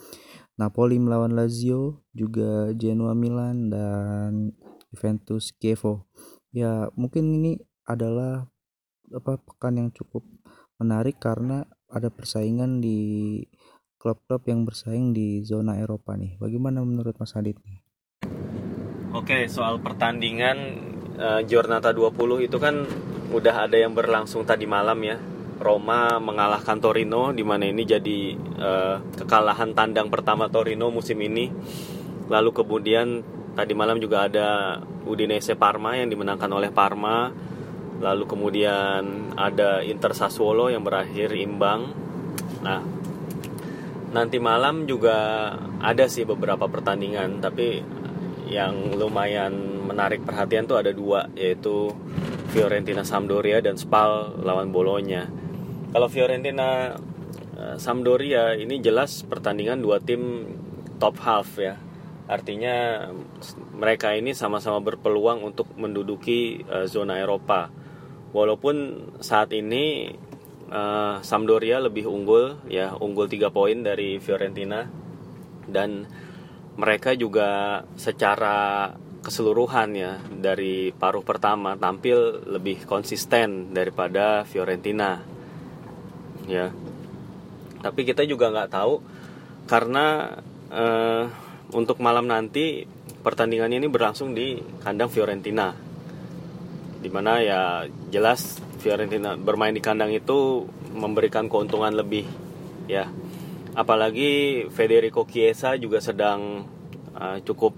Napoli 0.55 0.95
melawan 0.95 1.35
Lazio 1.35 2.07
juga 2.15 2.71
Genoa 2.71 3.11
Milan 3.11 3.67
dan 3.67 4.55
Juventus 4.87 5.51
Kievo. 5.51 6.07
Ya 6.55 6.87
mungkin 6.95 7.27
ini 7.35 7.59
adalah 7.83 8.47
apa 9.11 9.37
pekan 9.43 9.75
yang 9.75 9.89
cukup 9.91 10.23
menarik 10.79 11.19
karena 11.19 11.67
ada 11.91 12.07
persaingan 12.07 12.79
di 12.79 13.43
klub-klub 14.05 14.45
yang 14.45 14.69
bersaing 14.69 15.17
di 15.17 15.41
zona 15.41 15.81
Eropa 15.81 16.13
nih. 16.13 16.37
Bagaimana 16.37 16.85
menurut 16.85 17.17
Mas 17.17 17.33
Adit 17.33 17.57
Oke, 19.17 19.49
soal 19.49 19.81
pertandingan 19.81 20.77
uh, 21.17 21.41
Giornata 21.41 21.89
20 21.89 22.45
itu 22.45 22.61
kan 22.61 22.85
udah 23.33 23.65
ada 23.65 23.81
yang 23.81 23.97
berlangsung 23.97 24.45
tadi 24.45 24.69
malam 24.69 25.01
ya. 25.01 25.17
Roma 25.57 26.21
mengalahkan 26.21 26.77
Torino 26.77 27.33
di 27.33 27.41
mana 27.41 27.65
ini 27.65 27.81
jadi 27.81 28.37
uh, 28.37 29.01
kekalahan 29.17 29.73
tandang 29.73 30.13
pertama 30.13 30.53
Torino 30.53 30.93
musim 30.93 31.17
ini. 31.25 31.49
Lalu 32.29 32.53
kemudian 32.53 33.25
tadi 33.57 33.73
malam 33.73 33.97
juga 33.97 34.29
ada 34.29 34.77
Udinese 35.09 35.57
Parma 35.57 35.97
yang 35.97 36.13
dimenangkan 36.13 36.51
oleh 36.53 36.69
Parma. 36.69 37.33
Lalu 38.05 38.23
kemudian 38.29 39.33
ada 39.33 39.81
Inter 39.81 40.13
Sassuolo 40.13 40.69
yang 40.69 40.85
berakhir 40.85 41.33
imbang. 41.33 41.89
Nah, 42.61 42.94
nanti 44.15 44.39
malam 44.39 44.87
juga 44.87 45.51
ada 45.83 46.07
sih 46.07 46.23
beberapa 46.23 46.71
pertandingan 46.71 47.43
tapi 47.43 47.83
yang 48.47 48.95
lumayan 48.95 49.83
menarik 49.83 50.23
perhatian 50.23 50.63
tuh 50.63 50.79
ada 50.79 50.95
dua 50.95 51.27
yaitu 51.35 51.91
Fiorentina 52.55 53.03
Sampdoria 53.03 53.59
dan 53.59 53.75
Spal 53.75 54.39
lawan 54.39 54.71
Bolonya. 54.71 55.27
Kalau 55.91 56.07
Fiorentina 56.07 56.95
eh, 57.59 57.75
Sampdoria 57.75 58.55
ini 58.55 58.79
jelas 58.79 59.27
pertandingan 59.27 59.83
dua 59.83 59.99
tim 59.99 60.47
top 60.95 61.19
half 61.19 61.59
ya. 61.59 61.75
Artinya 62.25 63.05
mereka 63.75 64.15
ini 64.15 64.31
sama-sama 64.31 64.81
berpeluang 64.81 65.45
untuk 65.45 65.69
menduduki 65.77 66.65
uh, 66.65 66.89
zona 66.89 67.21
Eropa. 67.21 67.69
Walaupun 68.33 69.05
saat 69.21 69.53
ini 69.53 70.09
uh, 70.69 71.21
Sampdoria 71.21 71.81
lebih 71.81 72.07
unggul 72.07 72.61
ya 72.69 72.93
unggul 72.97 73.29
3 73.29 73.49
poin 73.49 73.77
dari 73.81 74.17
Fiorentina. 74.21 74.85
Dan 75.65 76.05
mereka 76.75 77.15
juga 77.17 77.81
secara 77.97 78.91
keseluruhan 79.25 79.89
ya 79.97 80.21
dari 80.21 80.93
paruh 80.93 81.25
pertama 81.25 81.73
tampil 81.73 82.45
lebih 82.45 82.85
konsisten 82.85 83.73
daripada 83.73 84.45
Fiorentina 84.45 85.17
ya. 86.45 86.69
Tapi 87.81 88.01
kita 88.05 88.21
juga 88.29 88.53
nggak 88.53 88.69
tahu 88.69 88.93
karena 89.65 90.37
uh, 90.69 91.25
untuk 91.73 91.97
malam 91.97 92.29
nanti 92.29 92.85
pertandingan 93.25 93.73
ini 93.73 93.89
berlangsung 93.89 94.37
di 94.37 94.61
kandang 94.85 95.09
Fiorentina. 95.09 95.73
Di 97.01 97.09
mana 97.09 97.41
ya 97.41 97.61
jelas 98.13 98.61
Fiorentina 98.85 99.33
bermain 99.33 99.73
di 99.73 99.81
kandang 99.81 100.13
itu 100.13 100.69
memberikan 100.93 101.49
keuntungan 101.49 101.89
lebih 101.89 102.29
ya. 102.85 103.09
Apalagi 103.73 104.61
Federico 104.69 105.25
Chiesa 105.25 105.73
juga 105.73 105.97
sedang 105.97 106.69
uh, 107.17 107.41
cukup 107.41 107.73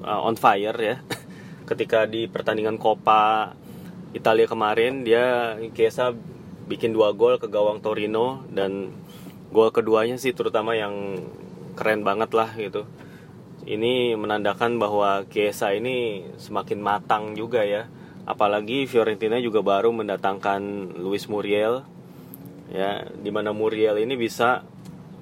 uh, 0.00 0.24
on 0.24 0.40
fire 0.40 0.72
ya. 0.80 1.04
Ketika 1.68 2.08
di 2.08 2.32
pertandingan 2.32 2.80
Coppa 2.80 3.52
Italia 4.16 4.48
kemarin 4.48 5.04
dia 5.04 5.60
Chiesa 5.76 6.16
bikin 6.64 6.96
dua 6.96 7.12
gol 7.12 7.36
ke 7.36 7.52
gawang 7.52 7.84
Torino 7.84 8.48
dan 8.48 8.88
gol 9.52 9.68
keduanya 9.68 10.16
sih 10.16 10.32
terutama 10.32 10.72
yang 10.72 11.20
keren 11.76 12.08
banget 12.08 12.32
lah 12.32 12.48
gitu. 12.56 12.88
Ini 13.68 14.16
menandakan 14.16 14.80
bahwa 14.80 15.28
Chiesa 15.28 15.76
ini 15.76 16.24
semakin 16.40 16.80
matang 16.80 17.36
juga 17.36 17.68
ya 17.68 17.84
apalagi 18.22 18.86
Fiorentina 18.86 19.38
juga 19.42 19.62
baru 19.62 19.90
mendatangkan 19.90 20.94
Luis 20.98 21.26
Muriel. 21.26 21.82
Ya 22.72 23.04
di 23.04 23.28
mana 23.28 23.52
Muriel 23.52 24.00
ini 24.00 24.16
bisa 24.16 24.64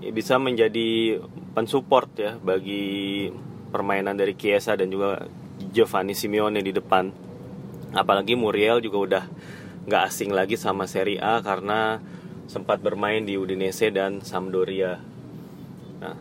bisa 0.00 0.38
menjadi 0.38 1.18
pensupport 1.52 2.08
ya 2.16 2.32
bagi 2.38 3.28
permainan 3.70 4.16
dari 4.16 4.38
Chiesa 4.38 4.78
dan 4.78 4.88
juga 4.88 5.26
Giovanni 5.72 6.14
Simeone 6.14 6.62
di 6.62 6.72
depan. 6.72 7.10
Apalagi 7.90 8.38
Muriel 8.38 8.78
juga 8.80 8.98
udah 8.98 9.24
nggak 9.90 10.02
asing 10.06 10.30
lagi 10.30 10.54
sama 10.54 10.86
Serie 10.86 11.18
A 11.18 11.42
karena 11.42 11.98
sempat 12.46 12.82
bermain 12.82 13.22
di 13.22 13.34
Udinese 13.34 13.90
dan 13.90 14.22
Sampdoria. 14.22 14.98
Nah, 16.02 16.16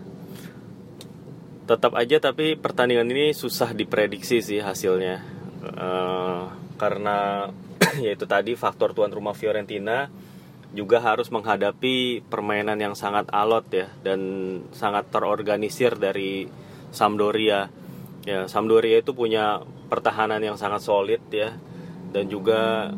tetap 1.69 1.93
aja 1.93 2.17
tapi 2.17 2.57
pertandingan 2.57 3.09
ini 3.09 3.33
susah 3.33 3.73
diprediksi 3.73 4.41
sih 4.41 4.61
hasilnya. 4.61 5.21
Uh, 5.59 6.68
karena 6.79 7.51
yaitu 8.05 8.23
tadi 8.23 8.55
faktor 8.55 8.95
tuan 8.95 9.11
rumah 9.11 9.35
Fiorentina 9.35 10.07
juga 10.71 11.01
harus 11.01 11.33
menghadapi 11.33 12.21
permainan 12.29 12.77
yang 12.77 12.93
sangat 12.93 13.25
alot 13.33 13.65
ya 13.73 13.87
dan 14.05 14.19
sangat 14.69 15.09
terorganisir 15.09 15.97
dari 15.97 16.45
Sampdoria. 16.93 17.73
Ya, 18.25 18.45
Sampdoria 18.45 19.01
itu 19.01 19.17
punya 19.17 19.65
pertahanan 19.89 20.41
yang 20.41 20.61
sangat 20.61 20.85
solid 20.85 21.21
ya 21.33 21.57
dan 22.13 22.29
juga 22.29 22.93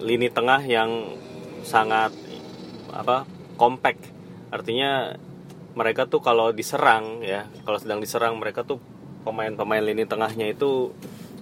lini 0.00 0.32
tengah 0.32 0.64
yang 0.64 1.20
sangat 1.64 2.16
apa 2.96 3.28
compact. 3.60 4.00
Artinya 4.48 5.12
mereka 5.76 6.08
tuh 6.08 6.24
kalau 6.24 6.48
diserang 6.56 7.20
ya, 7.20 7.44
kalau 7.68 7.76
sedang 7.76 8.00
diserang 8.00 8.40
mereka 8.40 8.64
tuh 8.64 8.80
pemain-pemain 9.28 9.84
lini 9.84 10.08
tengahnya 10.08 10.48
itu 10.48 10.96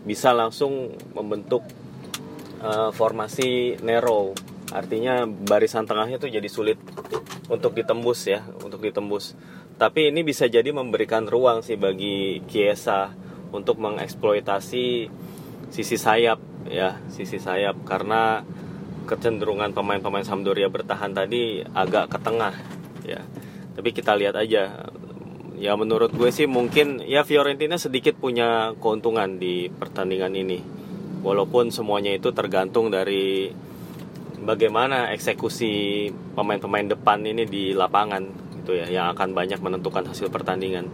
bisa 0.05 0.37
langsung 0.37 0.93
membentuk 1.17 1.65
uh, 2.61 2.93
formasi 2.93 3.81
narrow 3.81 4.37
artinya 4.73 5.29
barisan 5.29 5.85
tengahnya 5.85 6.17
tuh 6.17 6.33
jadi 6.33 6.49
sulit 6.49 6.81
untuk 7.49 7.77
ditembus 7.77 8.27
ya 8.27 8.41
untuk 8.65 8.81
ditembus. 8.81 9.37
Tapi 9.75 10.15
ini 10.15 10.23
bisa 10.23 10.47
jadi 10.47 10.71
memberikan 10.71 11.27
ruang 11.27 11.61
sih 11.61 11.75
bagi 11.75 12.41
Kiesa 12.47 13.11
untuk 13.51 13.83
mengeksploitasi 13.83 14.87
sisi 15.69 15.97
sayap 15.99 16.39
ya 16.71 17.03
sisi 17.11 17.37
sayap. 17.37 17.83
Karena 17.85 18.41
kecenderungan 19.05 19.77
pemain-pemain 19.77 20.25
Sampdoria 20.25 20.73
bertahan 20.73 21.13
tadi 21.13 21.61
agak 21.63 22.15
ke 22.15 22.19
tengah 22.23 22.55
ya. 23.05 23.21
Tapi 23.75 23.91
kita 23.91 24.15
lihat 24.15 24.39
aja 24.39 24.94
ya 25.59 25.79
menurut 25.79 26.11
gue 26.11 26.31
sih 26.35 26.51
mungkin 26.51 27.03
ya 27.07 27.23
Fiorentina 27.23 27.79
sedikit 27.79 28.19
punya 28.19 28.75
keuntungan 28.79 29.39
di 29.39 29.71
pertandingan 29.71 30.35
ini. 30.35 30.59
Walaupun 31.25 31.73
semuanya 31.73 32.13
itu 32.13 32.37
tergantung 32.37 32.93
dari 32.93 33.49
bagaimana 34.45 35.15
eksekusi 35.17 36.13
pemain-pemain 36.37 36.93
depan 36.93 37.25
ini 37.25 37.49
di 37.49 37.73
lapangan 37.73 38.23
gitu 38.61 38.77
ya 38.77 38.87
yang 38.93 39.07
akan 39.17 39.33
banyak 39.33 39.57
menentukan 39.63 40.05
hasil 40.05 40.29
pertandingan. 40.29 40.93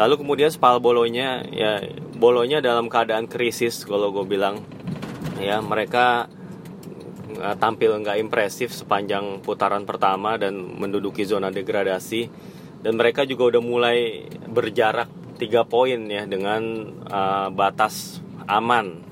Lalu 0.00 0.14
kemudian 0.22 0.48
Spal 0.48 0.80
Bolonya 0.80 1.44
ya 1.50 1.82
Bolonya 2.16 2.64
dalam 2.64 2.88
keadaan 2.88 3.28
krisis 3.28 3.84
kalau 3.84 4.14
gue 4.14 4.24
bilang. 4.24 4.62
Ya 5.38 5.62
mereka 5.62 6.26
eh, 7.36 7.56
tampil 7.60 8.00
nggak 8.00 8.18
impresif 8.18 8.74
sepanjang 8.74 9.44
putaran 9.44 9.86
pertama 9.86 10.34
dan 10.34 10.56
menduduki 10.56 11.22
zona 11.22 11.52
degradasi 11.52 12.26
dan 12.82 12.94
mereka 12.94 13.26
juga 13.26 13.56
udah 13.56 13.62
mulai 13.62 14.28
berjarak 14.46 15.10
tiga 15.38 15.62
poin 15.66 16.06
ya 16.10 16.26
dengan 16.26 16.62
uh, 17.06 17.48
batas 17.50 18.22
aman. 18.46 19.02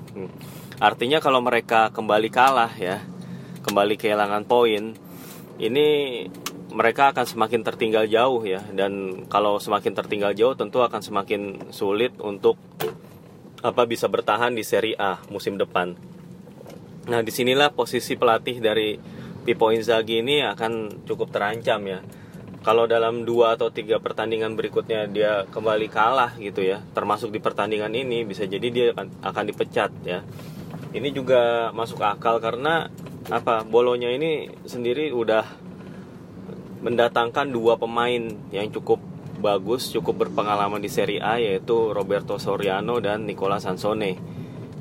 Artinya 0.77 1.23
kalau 1.23 1.41
mereka 1.41 1.89
kembali 1.91 2.29
kalah 2.29 2.71
ya, 2.75 3.01
kembali 3.63 3.95
kehilangan 3.97 4.45
poin, 4.45 4.93
ini 5.57 5.87
mereka 6.71 7.15
akan 7.15 7.25
semakin 7.25 7.61
tertinggal 7.63 8.05
jauh 8.05 8.43
ya 8.43 8.61
dan 8.75 9.23
kalau 9.31 9.57
semakin 9.57 9.95
tertinggal 9.95 10.35
jauh 10.35 10.53
tentu 10.53 10.83
akan 10.83 10.99
semakin 10.99 11.71
sulit 11.71 12.13
untuk 12.19 12.59
apa 13.63 13.89
bisa 13.89 14.05
bertahan 14.05 14.53
di 14.53 14.61
Serie 14.61 14.99
A 14.99 15.17
musim 15.31 15.57
depan. 15.57 15.97
Nah 17.07 17.23
di 17.23 17.31
sinilah 17.31 17.71
posisi 17.73 18.19
pelatih 18.19 18.59
dari 18.59 18.99
Pippo 19.47 19.71
Inzaghi 19.71 20.19
ini 20.19 20.43
akan 20.43 21.03
cukup 21.07 21.31
terancam 21.31 21.81
ya 21.87 21.99
kalau 22.67 22.83
dalam 22.83 23.23
dua 23.23 23.55
atau 23.55 23.71
tiga 23.71 23.95
pertandingan 23.95 24.59
berikutnya 24.59 25.07
dia 25.07 25.47
kembali 25.47 25.87
kalah 25.87 26.35
gitu 26.35 26.67
ya 26.67 26.83
termasuk 26.91 27.31
di 27.31 27.39
pertandingan 27.39 27.95
ini 27.95 28.27
bisa 28.27 28.43
jadi 28.43 28.67
dia 28.67 28.85
akan 28.91 29.23
akan 29.23 29.43
dipecat 29.47 29.91
ya. 30.03 30.19
Ini 30.91 31.15
juga 31.15 31.71
masuk 31.71 32.03
akal 32.03 32.43
karena 32.43 32.91
apa 33.31 33.63
bolonya 33.63 34.11
ini 34.11 34.51
sendiri 34.67 35.15
udah 35.15 35.47
mendatangkan 36.83 37.55
dua 37.55 37.79
pemain 37.79 38.35
yang 38.51 38.67
cukup 38.67 38.99
bagus 39.39 39.87
cukup 39.95 40.27
berpengalaman 40.27 40.83
di 40.83 40.91
Serie 40.91 41.23
A 41.23 41.39
yaitu 41.39 41.95
Roberto 41.95 42.35
Soriano 42.35 42.99
dan 42.99 43.23
Nicola 43.23 43.63
Sansone. 43.63 44.19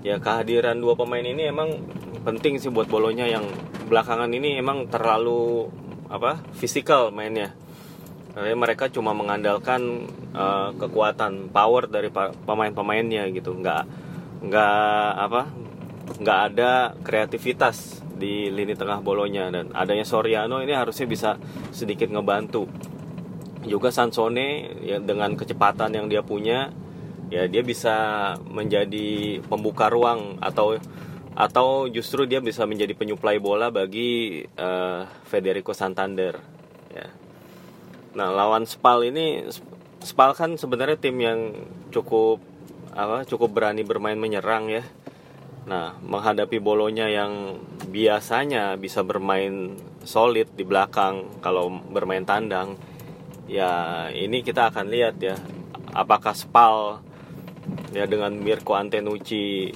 Ya 0.02 0.18
kehadiran 0.18 0.82
dua 0.82 0.98
pemain 0.98 1.22
ini 1.22 1.46
emang 1.46 1.86
penting 2.26 2.58
sih 2.58 2.74
buat 2.74 2.90
bolonya 2.90 3.30
yang 3.30 3.46
belakangan 3.86 4.34
ini 4.34 4.58
emang 4.58 4.90
terlalu 4.90 5.70
apa 6.10 6.42
fisikal 6.50 7.14
mainnya 7.14 7.54
jadi 8.36 8.52
mereka 8.52 8.92
cuma 8.92 9.16
mengandalkan 9.16 10.12
uh, 10.36 10.68
kekuatan 10.76 11.48
power 11.48 11.88
dari 11.88 12.12
pemain-pemainnya 12.12 13.32
gitu, 13.32 13.56
nggak 13.56 13.82
nggak 14.44 15.10
apa 15.16 15.42
nggak 16.20 16.40
ada 16.52 16.92
kreativitas 17.00 18.04
di 18.12 18.52
lini 18.52 18.76
tengah 18.76 19.00
bolonya. 19.00 19.48
Dan 19.48 19.72
adanya 19.72 20.04
Soriano 20.04 20.60
ini 20.60 20.76
harusnya 20.76 21.08
bisa 21.08 21.40
sedikit 21.72 22.12
ngebantu. 22.12 22.68
Juga 23.64 23.88
Sansone 23.88 24.68
ya 24.84 25.00
dengan 25.00 25.32
kecepatan 25.32 25.96
yang 25.96 26.06
dia 26.12 26.20
punya 26.20 26.68
ya 27.32 27.48
dia 27.48 27.64
bisa 27.64 28.36
menjadi 28.44 29.40
pembuka 29.48 29.88
ruang 29.88 30.36
atau 30.44 30.76
atau 31.32 31.88
justru 31.88 32.28
dia 32.28 32.44
bisa 32.44 32.68
menjadi 32.68 32.92
penyuplai 32.92 33.40
bola 33.40 33.72
bagi 33.72 34.44
uh, 34.60 35.08
Federico 35.24 35.72
Santander 35.72 36.55
Nah, 38.16 38.32
lawan 38.32 38.64
Spal 38.64 39.12
ini 39.12 39.44
Spal 40.00 40.32
kan 40.32 40.56
sebenarnya 40.56 40.96
tim 40.96 41.20
yang 41.20 41.52
cukup 41.92 42.40
apa 42.96 43.28
cukup 43.28 43.52
berani 43.52 43.84
bermain 43.84 44.16
menyerang 44.16 44.72
ya. 44.72 44.80
Nah, 45.68 46.00
menghadapi 46.00 46.56
bolonya 46.56 47.12
yang 47.12 47.60
biasanya 47.92 48.80
bisa 48.80 49.04
bermain 49.04 49.76
solid 50.00 50.48
di 50.56 50.64
belakang 50.64 51.42
kalau 51.44 51.68
bermain 51.92 52.24
tandang, 52.24 52.80
ya 53.50 54.06
ini 54.08 54.40
kita 54.40 54.72
akan 54.72 54.86
lihat 54.88 55.20
ya 55.20 55.36
apakah 55.92 56.32
Spal 56.32 57.04
ya 57.92 58.08
dengan 58.08 58.32
Mirko 58.32 58.78
Antenucci 58.78 59.74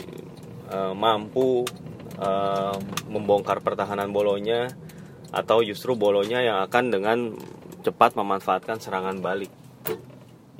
uh, 0.70 0.94
mampu 0.94 1.66
uh, 2.16 2.76
membongkar 3.11 3.61
pertahanan 3.61 4.14
bolonya 4.14 4.70
atau 5.29 5.61
justru 5.61 5.92
bolonya 5.98 6.40
yang 6.40 6.59
akan 6.64 6.85
dengan 6.88 7.18
cepat 7.80 8.16
memanfaatkan 8.16 8.80
serangan 8.80 9.18
balik. 9.20 9.52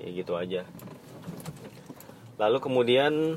Ya 0.01 0.09
gitu 0.09 0.37
aja. 0.37 0.65
Lalu 2.41 2.59
kemudian 2.65 3.37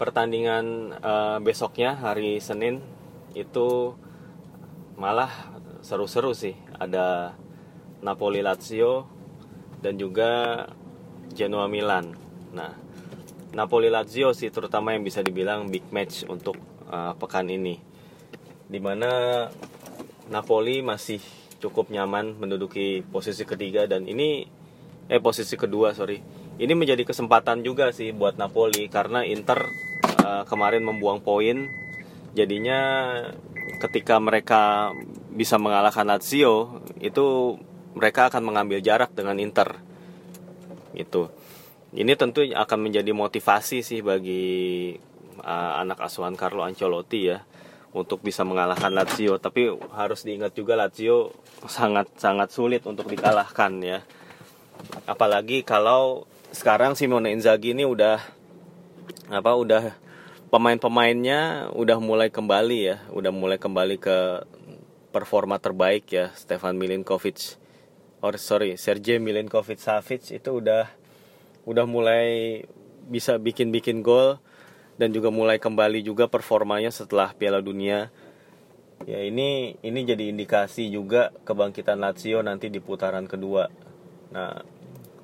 pertandingan 0.00 0.96
uh, 1.04 1.36
besoknya 1.44 1.92
hari 1.92 2.40
Senin 2.40 2.80
itu 3.36 3.92
malah 4.96 5.28
seru-seru 5.84 6.32
sih. 6.32 6.56
Ada 6.80 7.36
Napoli 8.00 8.40
Lazio 8.40 9.04
dan 9.84 10.00
juga 10.00 10.64
Genoa 11.36 11.68
Milan. 11.68 12.16
Nah 12.56 12.72
Napoli 13.52 13.92
Lazio 13.92 14.32
sih 14.32 14.48
terutama 14.48 14.96
yang 14.96 15.04
bisa 15.04 15.20
dibilang 15.20 15.68
big 15.68 15.84
match 15.92 16.24
untuk 16.24 16.56
uh, 16.88 17.12
pekan 17.20 17.52
ini. 17.52 17.76
Di 18.70 18.80
mana 18.80 19.44
Napoli 20.30 20.80
masih 20.80 21.39
cukup 21.60 21.92
nyaman 21.92 22.40
menduduki 22.40 23.04
posisi 23.12 23.44
ketiga 23.44 23.84
dan 23.84 24.08
ini 24.08 24.48
eh 25.06 25.20
posisi 25.20 25.54
kedua 25.54 25.92
sorry. 25.92 26.18
Ini 26.60 26.72
menjadi 26.76 27.08
kesempatan 27.08 27.64
juga 27.64 27.88
sih 27.92 28.12
buat 28.12 28.36
Napoli 28.36 28.88
karena 28.92 29.24
Inter 29.24 29.64
uh, 30.24 30.44
kemarin 30.44 30.84
membuang 30.84 31.24
poin. 31.24 31.68
Jadinya 32.36 33.12
ketika 33.80 34.20
mereka 34.20 34.92
bisa 35.32 35.56
mengalahkan 35.56 36.04
Lazio 36.04 36.84
itu 37.00 37.56
mereka 37.96 38.28
akan 38.28 38.42
mengambil 38.44 38.84
jarak 38.84 39.16
dengan 39.16 39.40
Inter. 39.40 39.80
Gitu. 40.92 41.32
Ini 41.96 42.12
tentu 42.14 42.44
akan 42.44 42.78
menjadi 42.78 43.10
motivasi 43.10 43.82
sih 43.82 44.00
bagi 44.04 44.94
uh, 45.42 45.72
anak 45.80 45.98
asuhan 46.06 46.36
Carlo 46.36 46.62
Ancelotti 46.62 47.20
ya 47.34 47.42
untuk 47.90 48.22
bisa 48.22 48.46
mengalahkan 48.46 48.90
Lazio. 48.94 49.38
Tapi 49.42 49.70
harus 49.94 50.22
diingat 50.22 50.54
juga 50.54 50.78
Lazio 50.78 51.34
sangat 51.66 52.10
sangat 52.16 52.54
sulit 52.54 52.86
untuk 52.86 53.10
dikalahkan 53.10 53.72
ya. 53.82 53.98
Apalagi 55.04 55.66
kalau 55.66 56.24
sekarang 56.50 56.98
Simone 56.98 57.34
Inzaghi 57.34 57.74
ini 57.74 57.86
udah 57.86 58.18
apa 59.30 59.52
udah 59.54 59.94
pemain-pemainnya 60.50 61.70
udah 61.74 61.98
mulai 61.98 62.30
kembali 62.30 62.78
ya. 62.78 62.96
Udah 63.10 63.30
mulai 63.34 63.58
kembali 63.58 63.98
ke 63.98 64.46
performa 65.10 65.58
terbaik 65.58 66.06
ya. 66.10 66.30
Stefan 66.38 66.78
Milinkovic 66.78 67.58
or 68.20 68.36
sorry 68.36 68.76
Sergej 68.76 69.18
Milinkovic 69.18 69.80
Savic 69.80 70.28
itu 70.30 70.50
udah 70.60 70.88
udah 71.64 71.84
mulai 71.88 72.62
bisa 73.08 73.40
bikin-bikin 73.40 74.04
gol 74.04 74.38
dan 75.00 75.16
juga 75.16 75.32
mulai 75.32 75.56
kembali 75.56 76.04
juga 76.04 76.28
performanya 76.28 76.92
setelah 76.92 77.32
Piala 77.32 77.64
Dunia 77.64 78.12
ya 79.08 79.24
ini 79.24 79.80
ini 79.80 80.00
jadi 80.04 80.28
indikasi 80.28 80.92
juga 80.92 81.32
kebangkitan 81.48 81.96
Lazio 81.96 82.44
nanti 82.44 82.68
di 82.68 82.84
putaran 82.84 83.24
kedua 83.24 83.88
Nah, 84.30 84.62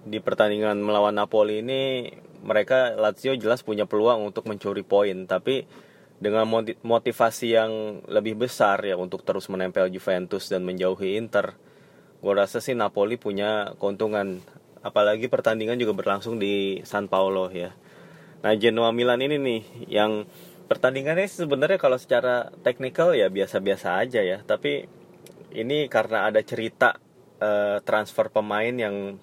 di 0.07 0.19
pertandingan 0.19 0.79
melawan 0.83 1.15
Napoli 1.15 1.63
ini 1.63 2.11
mereka 2.43 2.95
Lazio 2.95 3.35
jelas 3.35 3.63
punya 3.63 3.87
peluang 3.87 4.23
untuk 4.23 4.47
mencuri 4.47 4.83
poin, 4.87 5.27
tapi 5.27 5.67
dengan 6.19 6.47
motivasi 6.83 7.47
yang 7.55 8.03
lebih 8.09 8.39
besar 8.39 8.81
ya 8.83 8.97
untuk 8.97 9.23
terus 9.23 9.47
menempel 9.53 9.91
Juventus 9.91 10.51
dan 10.51 10.67
menjauhi 10.67 11.19
Inter. 11.19 11.55
Gue 12.23 12.35
rasa 12.35 12.59
sih 12.59 12.75
Napoli 12.75 13.21
punya 13.21 13.77
keuntungan 13.79 14.43
apalagi 14.81 15.27
pertandingan 15.27 15.77
juga 15.79 15.93
berlangsung 15.95 16.39
di 16.39 16.81
San 16.87 17.07
Paulo 17.07 17.51
ya. 17.53 17.75
Nah, 18.47 18.55
Genoa 18.55 18.95
Milan 18.95 19.19
ini 19.27 19.43
nih 19.43 19.63
yang 19.91 20.23
pertandingannya 20.71 21.27
sebenarnya 21.27 21.83
kalau 21.83 21.99
secara 21.99 22.55
teknikal 22.63 23.11
ya 23.11 23.27
biasa-biasa 23.27 23.99
aja 23.99 24.23
ya, 24.23 24.39
tapi 24.47 24.87
ini 25.51 25.91
karena 25.91 26.31
ada 26.31 26.39
cerita 26.47 26.95
uh, 27.43 27.83
transfer 27.83 28.31
pemain 28.31 28.71
yang 28.71 29.19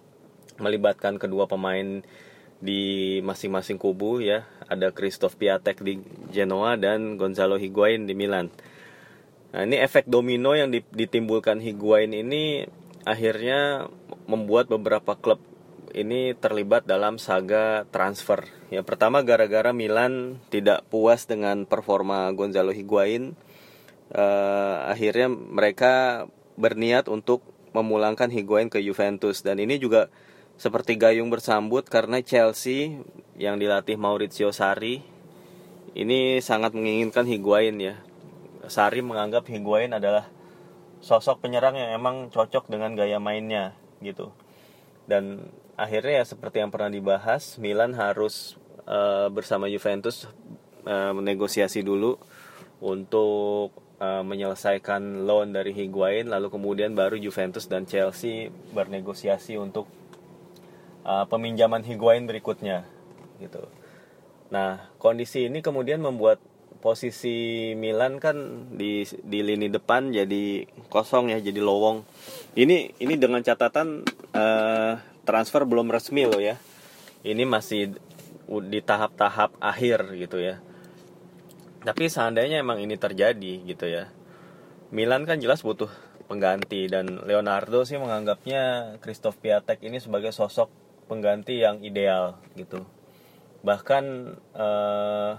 melibatkan 0.59 1.15
kedua 1.15 1.47
pemain 1.47 2.03
di 2.59 3.23
masing-masing 3.23 3.79
kubu 3.79 4.19
ya 4.19 4.43
ada 4.67 4.91
Christoph 4.91 5.39
Piatek 5.39 5.79
di 5.79 6.03
Genoa 6.27 6.75
dan 6.75 7.15
Gonzalo 7.15 7.55
Higuain 7.55 8.03
di 8.03 8.19
Milan. 8.19 8.51
Nah 9.55 9.63
ini 9.63 9.79
efek 9.79 10.03
domino 10.11 10.51
yang 10.51 10.67
ditimbulkan 10.71 11.63
Higuain 11.63 12.11
ini 12.11 12.67
akhirnya 13.07 13.87
membuat 14.27 14.67
beberapa 14.67 15.15
klub 15.15 15.39
ini 15.93 16.33
terlibat 16.33 16.89
dalam 16.89 17.21
saga 17.21 17.85
transfer. 17.93 18.49
Ya 18.73 18.81
pertama 18.81 19.21
gara-gara 19.21 19.69
Milan 19.71 20.41
tidak 20.49 20.81
puas 20.89 21.29
dengan 21.29 21.69
performa 21.69 22.33
Gonzalo 22.33 22.73
Higuain, 22.73 23.37
uh, 24.11 24.89
akhirnya 24.89 25.29
mereka 25.29 26.25
berniat 26.57 27.05
untuk 27.07 27.45
memulangkan 27.77 28.29
Higuain 28.33 28.73
ke 28.73 28.81
Juventus 28.81 29.45
dan 29.45 29.61
ini 29.61 29.77
juga 29.77 30.09
seperti 30.57 30.97
gayung 30.97 31.33
bersambut 31.33 31.85
karena 31.89 32.21
Chelsea 32.21 33.01
yang 33.37 33.57
dilatih 33.57 33.97
Maurizio 33.97 34.53
Sarri 34.53 35.01
ini 35.93 36.41
sangat 36.41 36.73
menginginkan 36.73 37.25
Higuain 37.25 37.77
ya. 37.77 38.01
Sarri 38.65 39.05
menganggap 39.05 39.45
Higuain 39.45 39.93
adalah 39.93 40.29
sosok 41.05 41.45
penyerang 41.45 41.77
yang 41.77 41.93
emang 41.93 42.33
cocok 42.33 42.69
dengan 42.69 42.97
gaya 42.97 43.21
mainnya 43.21 43.77
gitu. 44.01 44.33
Dan 45.05 45.53
akhirnya 45.75 46.21
ya 46.21 46.25
seperti 46.25 46.61
yang 46.61 46.69
pernah 46.69 46.91
dibahas, 46.91 47.57
Milan 47.57 47.97
harus 47.97 48.57
uh, 48.85 49.27
bersama 49.33 49.69
Juventus 49.69 50.29
uh, 50.85 51.11
menegosiasi 51.15 51.81
dulu 51.81 52.19
untuk 52.83 53.71
uh, 54.03 54.21
menyelesaikan 54.21 55.23
loan 55.23 55.55
dari 55.55 55.71
Higuain 55.71 56.27
lalu 56.27 56.51
kemudian 56.51 56.91
baru 56.93 57.15
Juventus 57.15 57.65
dan 57.71 57.87
Chelsea 57.87 58.51
bernegosiasi 58.75 59.55
untuk 59.55 59.87
uh, 61.07 61.23
peminjaman 61.27 61.83
Higuain 61.87 62.27
berikutnya 62.27 62.83
gitu. 63.39 63.63
Nah, 64.53 64.91
kondisi 65.01 65.49
ini 65.49 65.65
kemudian 65.65 66.03
membuat 66.03 66.37
posisi 66.83 67.71
Milan 67.79 68.19
kan 68.19 68.67
di 68.75 69.07
di 69.23 69.39
lini 69.39 69.71
depan 69.71 70.11
jadi 70.11 70.67
kosong 70.91 71.31
ya, 71.31 71.39
jadi 71.39 71.63
lowong. 71.63 72.03
Ini 72.53 72.99
ini 72.99 73.15
dengan 73.15 73.39
catatan 73.39 74.03
uh, 74.35 74.93
transfer 75.23 75.63
belum 75.67 75.91
resmi 75.91 76.27
loh 76.27 76.39
ya. 76.39 76.59
Ini 77.23 77.43
masih 77.47 77.95
di 78.67 78.79
tahap-tahap 78.83 79.55
akhir 79.63 80.11
gitu 80.19 80.39
ya. 80.39 80.59
Tapi 81.83 82.07
seandainya 82.07 82.63
emang 82.63 82.79
ini 82.79 82.95
terjadi 82.95 83.63
gitu 83.63 83.87
ya. 83.87 84.11
Milan 84.93 85.27
kan 85.27 85.41
jelas 85.41 85.63
butuh 85.65 85.89
pengganti 86.27 86.87
dan 86.87 87.19
Leonardo 87.27 87.83
sih 87.83 87.99
menganggapnya 87.99 88.95
Christoph 89.03 89.39
Piatek 89.39 89.83
ini 89.83 89.99
sebagai 89.99 90.31
sosok 90.31 90.71
pengganti 91.11 91.59
yang 91.59 91.83
ideal 91.83 92.39
gitu. 92.55 92.87
Bahkan 93.63 94.03
uh, 94.55 95.31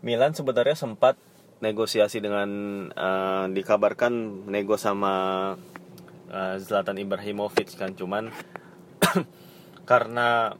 Milan 0.00 0.32
sebenarnya 0.32 0.74
sempat 0.78 1.14
negosiasi 1.60 2.24
dengan 2.24 2.48
uh, 2.96 3.46
dikabarkan 3.52 4.46
nego 4.48 4.80
sama 4.80 5.54
uh, 6.30 6.56
Zlatan 6.62 6.96
Ibrahimovic 6.96 7.74
kan 7.76 7.92
cuman 7.92 8.30
karena 9.90 10.54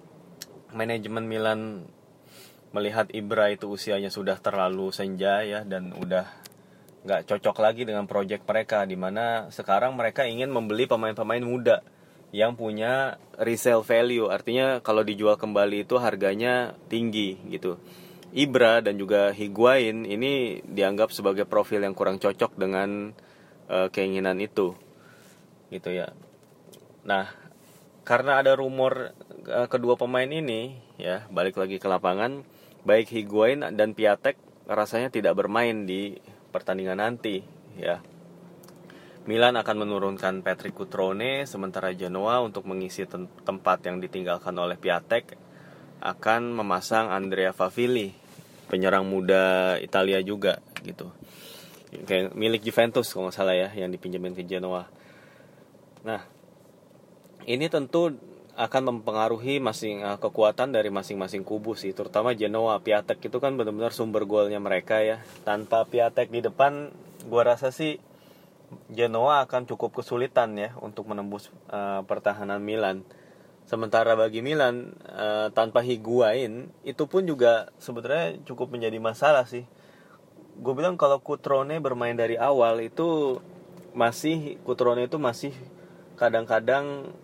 manajemen 0.74 1.24
Milan 1.26 1.60
melihat 2.70 3.10
Ibra 3.10 3.50
itu 3.50 3.66
usianya 3.66 4.10
sudah 4.10 4.38
terlalu 4.38 4.94
senja 4.94 5.42
ya 5.42 5.66
dan 5.66 5.90
udah 5.94 6.26
nggak 7.00 7.26
cocok 7.26 7.56
lagi 7.58 7.82
dengan 7.88 8.04
proyek 8.04 8.44
mereka 8.44 8.84
di 8.84 8.94
mana 8.94 9.48
sekarang 9.50 9.96
mereka 9.96 10.28
ingin 10.28 10.52
membeli 10.52 10.84
pemain-pemain 10.84 11.42
muda 11.42 11.82
yang 12.30 12.54
punya 12.54 13.18
resale 13.40 13.82
value. 13.82 14.30
Artinya 14.30 14.78
kalau 14.78 15.02
dijual 15.02 15.34
kembali 15.34 15.82
itu 15.82 15.98
harganya 15.98 16.78
tinggi 16.86 17.40
gitu. 17.50 17.80
Ibra 18.30 18.78
dan 18.78 18.94
juga 18.94 19.34
Higuain 19.34 20.06
ini 20.06 20.62
dianggap 20.62 21.10
sebagai 21.10 21.50
profil 21.50 21.82
yang 21.82 21.98
kurang 21.98 22.22
cocok 22.22 22.54
dengan 22.54 23.10
uh, 23.66 23.90
keinginan 23.90 24.38
itu 24.38 24.78
gitu 25.70 25.94
ya. 25.94 26.12
Nah 27.06 27.30
karena 28.04 28.42
ada 28.42 28.58
rumor 28.58 29.14
uh, 29.46 29.68
kedua 29.70 29.94
pemain 29.94 30.26
ini 30.26 30.76
ya 30.98 31.30
balik 31.30 31.56
lagi 31.56 31.78
ke 31.78 31.86
lapangan 31.86 32.42
baik 32.82 33.12
Higuain 33.12 33.62
dan 33.76 33.94
Piatek 33.94 34.36
rasanya 34.66 35.12
tidak 35.12 35.38
bermain 35.38 35.86
di 35.86 36.18
pertandingan 36.50 36.98
nanti 36.98 37.42
ya. 37.78 38.02
Milan 39.28 39.54
akan 39.54 39.84
menurunkan 39.84 40.40
Patrick 40.40 40.72
Cutrone 40.74 41.44
sementara 41.44 41.92
Genoa 41.92 42.40
untuk 42.40 42.64
mengisi 42.64 43.04
tempat 43.44 43.84
yang 43.84 44.00
ditinggalkan 44.00 44.56
oleh 44.56 44.80
Piatek 44.80 45.36
akan 46.00 46.56
memasang 46.56 47.12
Andrea 47.12 47.52
Favilli 47.52 48.16
penyerang 48.72 49.04
muda 49.04 49.76
Italia 49.76 50.24
juga 50.24 50.64
gitu. 50.80 51.12
Kayak 52.08 52.32
milik 52.32 52.64
Juventus 52.64 53.12
kalau 53.12 53.28
nggak 53.28 53.36
salah 53.36 53.54
ya 53.54 53.68
yang 53.76 53.92
dipinjemin 53.92 54.32
ke 54.32 54.42
Genoa 54.48 54.88
nah 56.02 56.24
ini 57.44 57.66
tentu 57.68 58.12
akan 58.60 58.82
mempengaruhi 58.92 59.56
masing 59.56 60.04
uh, 60.04 60.20
kekuatan 60.20 60.76
dari 60.76 60.92
masing-masing 60.92 61.48
kubu 61.48 61.72
sih 61.72 61.96
terutama 61.96 62.36
Genoa 62.36 62.76
Piatek 62.84 63.32
itu 63.32 63.40
kan 63.40 63.56
benar-benar 63.56 63.96
sumber 63.96 64.28
golnya 64.28 64.60
mereka 64.60 65.00
ya. 65.00 65.24
Tanpa 65.48 65.88
Piatek 65.88 66.28
di 66.28 66.44
depan 66.44 66.92
gua 67.24 67.56
rasa 67.56 67.72
sih 67.72 67.96
Genoa 68.92 69.48
akan 69.48 69.64
cukup 69.64 69.96
kesulitan 70.02 70.54
ya 70.60 70.76
untuk 70.78 71.08
menembus 71.08 71.48
uh, 71.72 72.04
pertahanan 72.04 72.60
Milan. 72.60 73.02
Sementara 73.64 74.12
bagi 74.12 74.44
Milan 74.44 74.92
uh, 75.08 75.48
tanpa 75.56 75.80
Higuain 75.80 76.68
itu 76.84 77.04
pun 77.08 77.24
juga 77.24 77.72
sebenarnya 77.80 78.44
cukup 78.44 78.76
menjadi 78.76 79.00
masalah 79.00 79.48
sih. 79.48 79.64
Gue 80.60 80.76
bilang 80.76 81.00
kalau 81.00 81.22
Kutrone 81.24 81.80
bermain 81.80 82.12
dari 82.12 82.36
awal 82.36 82.84
itu 82.84 83.40
masih 83.96 84.60
Kutrone 84.68 85.08
itu 85.08 85.16
masih 85.16 85.54
kadang-kadang 86.20 87.16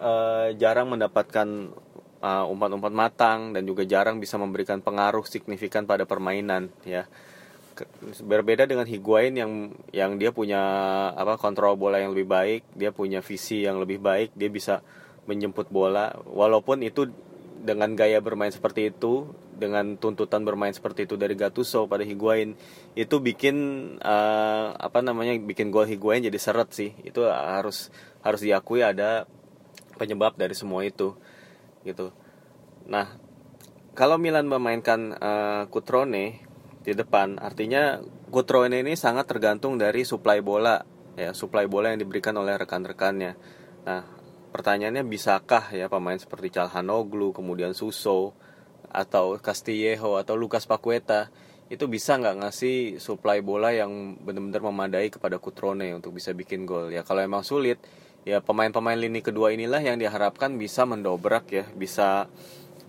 uh, 0.00 0.48
jarang 0.56 0.88
mendapatkan 0.88 1.76
uh, 2.24 2.44
umpan-umpan 2.48 2.94
matang 2.96 3.38
dan 3.52 3.68
juga 3.68 3.84
jarang 3.84 4.16
bisa 4.16 4.40
memberikan 4.40 4.80
pengaruh 4.80 5.28
signifikan 5.28 5.84
pada 5.84 6.08
permainan 6.08 6.72
ya. 6.88 7.04
Berbeda 8.22 8.70
dengan 8.70 8.86
Higuain 8.86 9.34
yang 9.34 9.74
yang 9.90 10.16
dia 10.16 10.30
punya 10.30 10.62
apa 11.12 11.36
kontrol 11.36 11.74
bola 11.74 11.98
yang 11.98 12.14
lebih 12.14 12.30
baik 12.30 12.62
dia 12.78 12.94
punya 12.94 13.18
visi 13.18 13.66
yang 13.66 13.82
lebih 13.82 13.98
baik 13.98 14.32
dia 14.32 14.48
bisa 14.48 14.80
menjemput 15.28 15.68
bola. 15.68 16.16
Walaupun 16.24 16.80
itu 16.80 17.12
dengan 17.60 17.92
gaya 17.92 18.24
bermain 18.24 18.54
seperti 18.54 18.88
itu 18.94 19.28
dengan 19.54 19.96
tuntutan 19.96 20.42
bermain 20.42 20.74
seperti 20.74 21.06
itu 21.06 21.14
dari 21.14 21.38
Gattuso 21.38 21.86
pada 21.86 22.02
Higuain 22.02 22.58
itu 22.98 23.16
bikin 23.22 23.56
uh, 24.02 24.74
apa 24.74 25.00
namanya 25.00 25.34
bikin 25.38 25.70
gol 25.70 25.86
Higuain 25.86 26.22
jadi 26.22 26.38
seret 26.38 26.70
sih. 26.74 26.90
Itu 27.06 27.26
harus 27.30 27.94
harus 28.20 28.40
diakui 28.42 28.82
ada 28.82 29.26
penyebab 29.96 30.34
dari 30.34 30.52
semua 30.52 30.82
itu 30.82 31.14
gitu. 31.86 32.10
Nah 32.90 33.14
kalau 33.94 34.18
Milan 34.18 34.50
memainkan 34.50 35.14
uh, 35.14 35.64
Cutrone 35.70 36.42
di 36.84 36.92
depan 36.92 37.38
artinya 37.38 38.02
Cutrone 38.28 38.82
ini 38.82 38.98
sangat 38.98 39.30
tergantung 39.30 39.78
dari 39.78 40.02
suplai 40.02 40.42
bola 40.42 40.82
ya 41.14 41.30
suplai 41.30 41.70
bola 41.70 41.94
yang 41.94 42.02
diberikan 42.02 42.34
oleh 42.34 42.58
rekan-rekannya. 42.58 43.32
Nah 43.86 44.02
pertanyaannya 44.50 45.06
bisakah 45.06 45.74
ya 45.74 45.86
pemain 45.86 46.18
seperti 46.18 46.50
Calhanoglu 46.50 47.30
kemudian 47.34 47.74
Suso 47.74 48.34
atau 48.94 49.36
Castillejo 49.42 50.16
atau 50.16 50.38
Lucas 50.38 50.64
Paqueta 50.70 51.28
itu 51.66 51.90
bisa 51.90 52.14
nggak 52.14 52.44
ngasih 52.44 52.76
supply 53.02 53.42
bola 53.42 53.74
yang 53.74 54.20
benar-benar 54.22 54.62
memadai 54.62 55.10
kepada 55.10 55.42
Kutrone 55.42 55.90
untuk 55.96 56.14
bisa 56.14 56.30
bikin 56.30 56.62
gol? 56.68 56.94
Ya 56.94 57.02
kalau 57.02 57.24
emang 57.24 57.42
sulit 57.42 57.82
ya 58.24 58.40
pemain-pemain 58.40 58.96
lini 58.96 59.20
kedua 59.20 59.52
inilah 59.52 59.82
yang 59.82 60.00
diharapkan 60.00 60.56
bisa 60.56 60.88
mendobrak 60.88 61.44
ya 61.52 61.64
bisa 61.76 62.30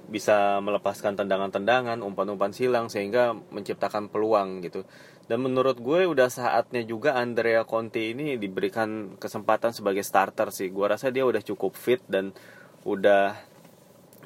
bisa 0.06 0.62
melepaskan 0.62 1.18
tendangan-tendangan 1.18 2.06
umpan-umpan 2.06 2.54
silang 2.54 2.88
sehingga 2.94 3.34
menciptakan 3.50 4.08
peluang 4.13 4.62
gitu. 4.62 4.86
Dan 5.26 5.41
menurut 5.41 5.82
gue 5.82 6.06
udah 6.06 6.30
saatnya 6.30 6.86
juga 6.86 7.18
Andrea 7.18 7.65
Conti 7.65 8.13
ini 8.13 8.38
diberikan 8.38 9.18
kesempatan 9.18 9.74
sebagai 9.74 10.06
starter 10.06 10.54
sih. 10.54 10.70
Gue 10.70 10.86
rasa 10.86 11.10
dia 11.10 11.26
udah 11.26 11.41
cukup 11.41 11.74
fit 11.74 11.98
dan 12.06 12.30
udah 12.86 13.34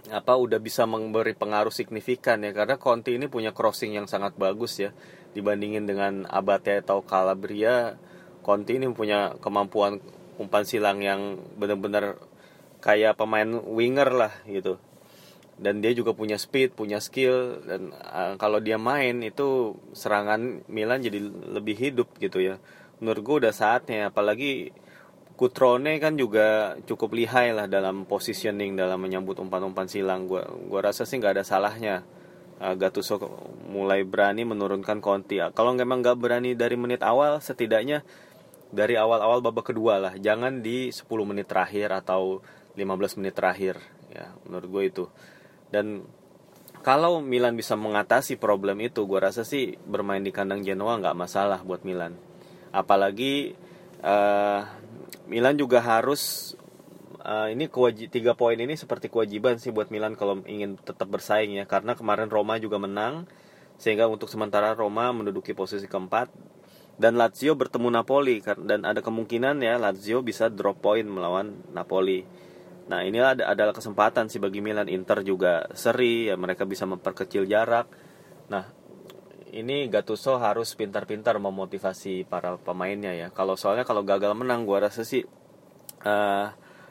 apa 0.07 0.39
udah 0.39 0.63
bisa 0.63 0.87
memberi 0.87 1.35
pengaruh 1.35 1.73
signifikan 1.75 2.39
ya. 2.39 2.55
Karena 2.55 2.79
Conti 2.79 3.19
ini 3.19 3.27
punya 3.27 3.51
crossing 3.51 3.91
yang 3.99 4.07
sangat 4.07 4.39
bagus 4.39 4.79
ya. 4.79 4.95
Dibandingin 5.35 5.83
dengan 5.85 6.23
Abate 6.31 6.79
atau 6.79 7.03
Calabria 7.03 7.99
Conti 8.39 8.79
ini 8.79 8.87
punya 8.95 9.35
kemampuan 9.43 9.99
umpan 10.39 10.63
silang 10.63 11.03
yang 11.03 11.37
benar-benar 11.59 12.17
kayak 12.79 13.19
pemain 13.19 13.59
winger 13.67 14.09
lah 14.09 14.33
gitu. 14.47 14.79
Dan 15.59 15.83
dia 15.83 15.91
juga 15.91 16.15
punya 16.15 16.39
speed 16.39 16.71
punya 16.71 17.03
skill 17.03 17.59
dan 17.67 17.91
uh, 17.91 18.39
kalau 18.39 18.63
dia 18.63 18.79
main 18.79 19.19
itu 19.19 19.75
serangan 19.91 20.63
Milan 20.71 21.03
jadi 21.03 21.19
lebih 21.51 21.75
hidup 21.75 22.15
gitu 22.17 22.39
ya. 22.39 22.63
Menurut 23.03 23.21
gue 23.21 23.35
udah 23.45 23.53
saatnya 23.53 24.07
apalagi 24.07 24.71
Kutrone 25.39 26.03
kan 26.03 26.19
juga 26.19 26.75
cukup 26.83 27.15
lihai 27.15 27.55
lah 27.55 27.71
dalam 27.71 28.03
positioning 28.03 28.75
dalam 28.75 28.99
menyambut 28.99 29.39
umpan-umpan 29.39 29.87
silang. 29.87 30.27
Gua 30.27 30.43
gua 30.67 30.91
rasa 30.91 31.07
sih 31.07 31.15
nggak 31.15 31.39
ada 31.39 31.45
salahnya 31.47 32.03
uh, 32.59 32.75
Gattuso 32.75 33.15
mulai 33.71 34.03
berani 34.03 34.43
menurunkan 34.43 34.99
Conti. 34.99 35.39
Kalau 35.55 35.71
memang 35.71 36.03
nggak 36.03 36.19
berani 36.19 36.59
dari 36.59 36.75
menit 36.75 36.99
awal, 37.07 37.39
setidaknya 37.39 38.03
dari 38.69 38.99
awal-awal 38.99 39.39
babak 39.39 39.71
kedua 39.71 39.97
lah. 39.97 40.13
Jangan 40.19 40.59
di 40.59 40.91
10 40.91 41.07
menit 41.23 41.47
terakhir 41.47 41.95
atau 41.95 42.43
15 42.75 43.23
menit 43.23 43.33
terakhir. 43.33 43.79
Ya, 44.11 44.35
menurut 44.43 44.67
gue 44.67 44.83
itu. 44.91 45.05
Dan 45.71 46.03
kalau 46.83 47.23
Milan 47.23 47.55
bisa 47.55 47.79
mengatasi 47.79 48.35
problem 48.35 48.83
itu, 48.83 49.07
gue 49.07 49.19
rasa 49.23 49.47
sih 49.47 49.79
bermain 49.87 50.19
di 50.21 50.35
kandang 50.35 50.67
Genoa 50.67 50.99
nggak 50.99 51.17
masalah 51.17 51.63
buat 51.63 51.87
Milan. 51.87 52.19
Apalagi 52.75 53.55
uh, 54.03 54.61
Milan 55.29 55.55
juga 55.57 55.81
harus 55.81 56.53
uh, 57.23 57.47
ini 57.51 57.69
kewajib 57.69 58.09
tiga 58.09 58.33
poin 58.33 58.57
ini 58.57 58.73
seperti 58.73 59.11
kewajiban 59.11 59.61
sih 59.61 59.69
buat 59.69 59.93
Milan 59.93 60.17
kalau 60.17 60.41
ingin 60.45 60.79
tetap 60.81 61.09
bersaing 61.11 61.53
ya 61.55 61.65
karena 61.69 61.93
kemarin 61.93 62.31
Roma 62.31 62.57
juga 62.57 62.81
menang 62.81 63.29
sehingga 63.79 64.09
untuk 64.11 64.27
sementara 64.27 64.75
Roma 64.75 65.13
menduduki 65.15 65.55
posisi 65.55 65.87
keempat 65.87 66.31
dan 66.99 67.15
Lazio 67.15 67.55
bertemu 67.55 67.95
Napoli 67.95 68.43
dan 68.43 68.83
ada 68.83 68.99
kemungkinan 68.99 69.63
ya 69.63 69.79
Lazio 69.79 70.19
bisa 70.19 70.51
drop 70.51 70.83
point 70.83 71.07
melawan 71.07 71.63
Napoli. 71.71 72.27
Nah 72.91 73.05
inilah 73.07 73.39
adalah 73.39 73.71
kesempatan 73.71 74.27
sih 74.27 74.41
bagi 74.43 74.59
Milan 74.59 74.91
Inter 74.91 75.23
juga 75.23 75.63
seri 75.71 76.27
ya 76.27 76.35
mereka 76.35 76.67
bisa 76.67 76.83
memperkecil 76.83 77.47
jarak. 77.47 77.87
Nah 78.51 78.67
ini 79.53 79.89
Gattuso 79.89 80.37
harus 80.37 80.73
pintar-pintar 80.77 81.37
memotivasi 81.41 82.25
para 82.25 82.57
pemainnya 82.61 83.13
ya. 83.15 83.27
Kalau 83.33 83.57
soalnya 83.57 83.83
kalau 83.83 84.05
gagal 84.05 84.33
menang, 84.37 84.63
gua 84.63 84.89
rasa 84.89 85.01
sih 85.01 85.25
uh, 86.05 86.47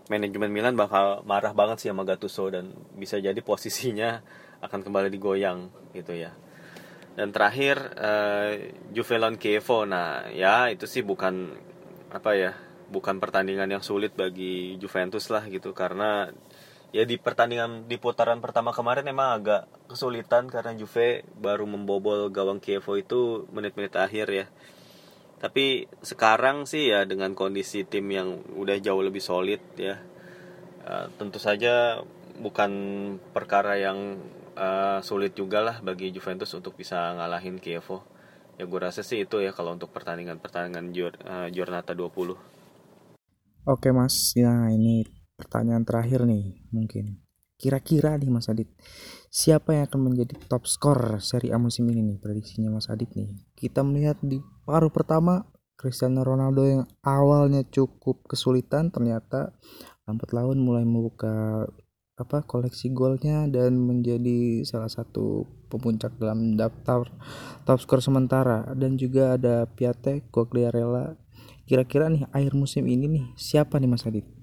manajemen 0.08 0.50
Milan 0.50 0.74
bakal 0.74 1.22
marah 1.24 1.52
banget 1.52 1.84
sih 1.84 1.88
sama 1.92 2.02
Gattuso 2.02 2.48
dan 2.50 2.72
bisa 2.96 3.20
jadi 3.20 3.38
posisinya 3.40 4.20
akan 4.66 4.80
kembali 4.82 5.08
digoyang 5.12 5.70
gitu 5.94 6.16
ya. 6.16 6.34
Dan 7.18 7.34
terakhir 7.34 7.76
uh, 7.98 8.52
Juve 8.94 9.16
lawan. 9.18 9.90
Nah, 9.90 10.30
ya 10.30 10.70
itu 10.70 10.86
sih 10.86 11.02
bukan 11.02 11.50
apa 12.14 12.30
ya, 12.38 12.52
bukan 12.88 13.20
pertandingan 13.20 13.68
yang 13.68 13.84
sulit 13.84 14.16
bagi 14.16 14.80
Juventus 14.80 15.28
lah 15.28 15.44
gitu 15.50 15.76
karena 15.76 16.32
ya 16.88 17.04
di 17.04 17.20
pertandingan 17.20 17.84
di 17.84 18.00
putaran 18.00 18.40
pertama 18.40 18.72
kemarin 18.72 19.04
emang 19.04 19.36
agak 19.40 19.68
kesulitan 19.92 20.48
karena 20.48 20.72
Juve 20.72 21.24
baru 21.36 21.68
membobol 21.68 22.32
gawang 22.32 22.64
Kievo 22.64 22.96
itu 22.96 23.44
menit-menit 23.52 23.92
akhir 23.96 24.26
ya. 24.32 24.46
Tapi 25.38 25.86
sekarang 26.02 26.66
sih 26.66 26.90
ya 26.90 27.06
dengan 27.06 27.36
kondisi 27.36 27.86
tim 27.86 28.08
yang 28.10 28.42
udah 28.58 28.76
jauh 28.82 28.98
lebih 29.04 29.22
solid 29.22 29.62
ya, 29.78 30.02
uh, 30.82 31.06
tentu 31.14 31.38
saja 31.38 32.02
bukan 32.42 32.70
perkara 33.30 33.78
yang 33.78 34.18
uh, 34.58 34.98
sulit 35.04 35.38
juga 35.38 35.62
lah 35.62 35.76
bagi 35.78 36.10
Juventus 36.10 36.50
untuk 36.56 36.74
bisa 36.74 37.14
ngalahin 37.14 37.62
Kievo. 37.62 38.02
Ya 38.58 38.66
gue 38.66 38.80
rasa 38.82 39.06
sih 39.06 39.22
itu 39.22 39.38
ya 39.38 39.54
kalau 39.54 39.78
untuk 39.78 39.94
pertandingan-pertandingan 39.94 40.90
Jor, 40.90 41.14
uh, 41.22 41.46
Jornata 41.54 41.94
20. 41.94 42.34
Oke 43.68 43.94
mas, 43.94 44.34
ya 44.34 44.50
ini 44.74 45.17
pertanyaan 45.38 45.86
terakhir 45.86 46.26
nih 46.26 46.58
mungkin. 46.74 47.22
Kira-kira 47.58 48.14
nih 48.18 48.30
Mas 48.30 48.50
Adit 48.50 48.70
siapa 49.30 49.74
yang 49.74 49.90
akan 49.90 50.10
menjadi 50.10 50.34
top 50.46 50.66
skor 50.66 51.22
seri 51.22 51.54
A 51.54 51.58
musim 51.58 51.86
ini 51.90 52.02
nih? 52.02 52.18
Prediksinya 52.18 52.74
Mas 52.74 52.90
Adit 52.90 53.10
nih. 53.14 53.38
Kita 53.54 53.86
melihat 53.86 54.18
di 54.22 54.42
paruh 54.66 54.90
pertama 54.90 55.46
Cristiano 55.78 56.26
Ronaldo 56.26 56.66
yang 56.66 56.82
awalnya 57.06 57.62
cukup 57.66 58.26
kesulitan 58.26 58.90
ternyata 58.90 59.54
lambat 60.10 60.30
laun 60.34 60.58
mulai 60.58 60.82
membuka 60.82 61.66
apa 62.18 62.42
koleksi 62.42 62.90
golnya 62.90 63.46
dan 63.46 63.78
menjadi 63.78 64.66
salah 64.66 64.90
satu 64.90 65.46
pemuncak 65.70 66.18
dalam 66.18 66.58
daftar 66.58 67.06
top 67.62 67.78
skor 67.78 68.02
sementara. 68.02 68.70
Dan 68.74 68.98
juga 68.98 69.34
ada 69.34 69.66
Piatek, 69.66 70.30
Quagliarella 70.30 71.14
kira-kira 71.66 72.06
nih 72.06 72.24
akhir 72.32 72.54
musim 72.54 72.86
ini 72.86 73.06
nih 73.10 73.24
siapa 73.36 73.76
nih 73.76 73.90
Mas 73.90 74.06
Adit 74.06 74.37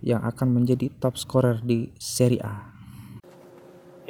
yang 0.00 0.24
akan 0.24 0.56
menjadi 0.56 0.88
top 1.00 1.16
scorer 1.20 1.60
di 1.60 1.92
Serie 2.00 2.42
A. 2.42 2.56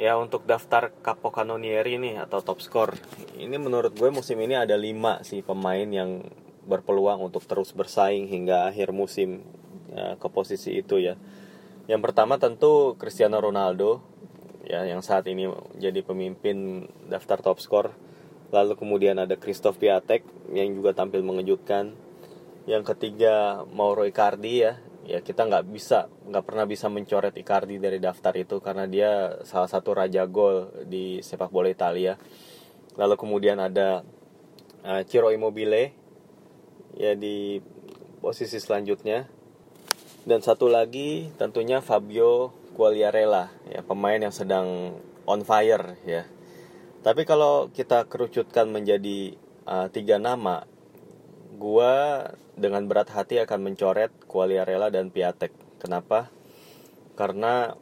Ya 0.01 0.17
untuk 0.17 0.49
daftar 0.49 0.89
Capocannonieri 1.05 2.01
nih 2.01 2.25
atau 2.25 2.41
top 2.41 2.57
score 2.57 2.97
ini 3.37 3.53
menurut 3.61 3.93
gue 3.93 4.09
musim 4.09 4.41
ini 4.41 4.57
ada 4.57 4.73
lima 4.73 5.21
sih 5.21 5.45
pemain 5.45 5.85
yang 5.85 6.25
berpeluang 6.65 7.21
untuk 7.21 7.45
terus 7.45 7.69
bersaing 7.69 8.25
hingga 8.25 8.65
akhir 8.69 8.89
musim 8.93 9.45
ya, 9.93 10.17
ke 10.17 10.27
posisi 10.29 10.73
itu 10.73 10.97
ya. 10.97 11.21
Yang 11.85 12.01
pertama 12.09 12.41
tentu 12.41 12.97
Cristiano 12.97 13.37
Ronaldo 13.37 14.01
ya 14.65 14.85
yang 14.89 15.05
saat 15.05 15.29
ini 15.29 15.49
jadi 15.77 16.01
pemimpin 16.01 16.89
daftar 17.05 17.41
top 17.41 17.61
score. 17.61 17.93
Lalu 18.49 18.75
kemudian 18.75 19.21
ada 19.21 19.37
Christoph 19.37 19.77
Piatek 19.77 20.25
yang 20.51 20.73
juga 20.75 20.97
tampil 20.97 21.21
mengejutkan. 21.21 21.93
Yang 22.65 22.93
ketiga 22.93 23.65
Mauro 23.69 24.05
Icardi 24.05 24.65
ya 24.65 24.81
ya 25.11 25.19
kita 25.19 25.43
nggak 25.43 25.67
bisa 25.67 26.07
nggak 26.07 26.45
pernah 26.47 26.63
bisa 26.63 26.87
mencoret 26.87 27.35
Icardi 27.35 27.83
dari 27.83 27.99
daftar 27.99 28.31
itu 28.39 28.63
karena 28.63 28.87
dia 28.87 29.43
salah 29.43 29.67
satu 29.67 29.91
raja 29.91 30.23
gol 30.23 30.71
di 30.87 31.19
sepak 31.19 31.51
bola 31.51 31.67
Italia. 31.67 32.15
Lalu 32.95 33.15
kemudian 33.19 33.59
ada 33.59 34.07
uh, 34.87 35.01
Ciro 35.03 35.35
Immobile 35.35 35.91
ya 36.95 37.11
di 37.19 37.59
posisi 38.23 38.55
selanjutnya. 38.55 39.27
Dan 40.21 40.39
satu 40.39 40.69
lagi 40.71 41.33
tentunya 41.35 41.83
Fabio 41.83 42.53
Quagliarella 42.77 43.51
ya 43.67 43.83
pemain 43.83 44.21
yang 44.21 44.31
sedang 44.31 44.95
on 45.27 45.43
fire 45.43 45.99
ya. 46.07 46.23
Tapi 47.03 47.27
kalau 47.27 47.67
kita 47.73 48.07
kerucutkan 48.07 48.69
menjadi 48.71 49.35
uh, 49.67 49.89
tiga 49.91 50.21
nama 50.21 50.63
gua 51.57 52.29
dengan 52.53 52.85
berat 52.85 53.09
hati 53.09 53.41
akan 53.41 53.73
mencoret 53.73 54.13
Quagliarella 54.31 54.87
dan 54.87 55.11
Piatek. 55.11 55.51
Kenapa? 55.83 56.31
Karena 57.19 57.75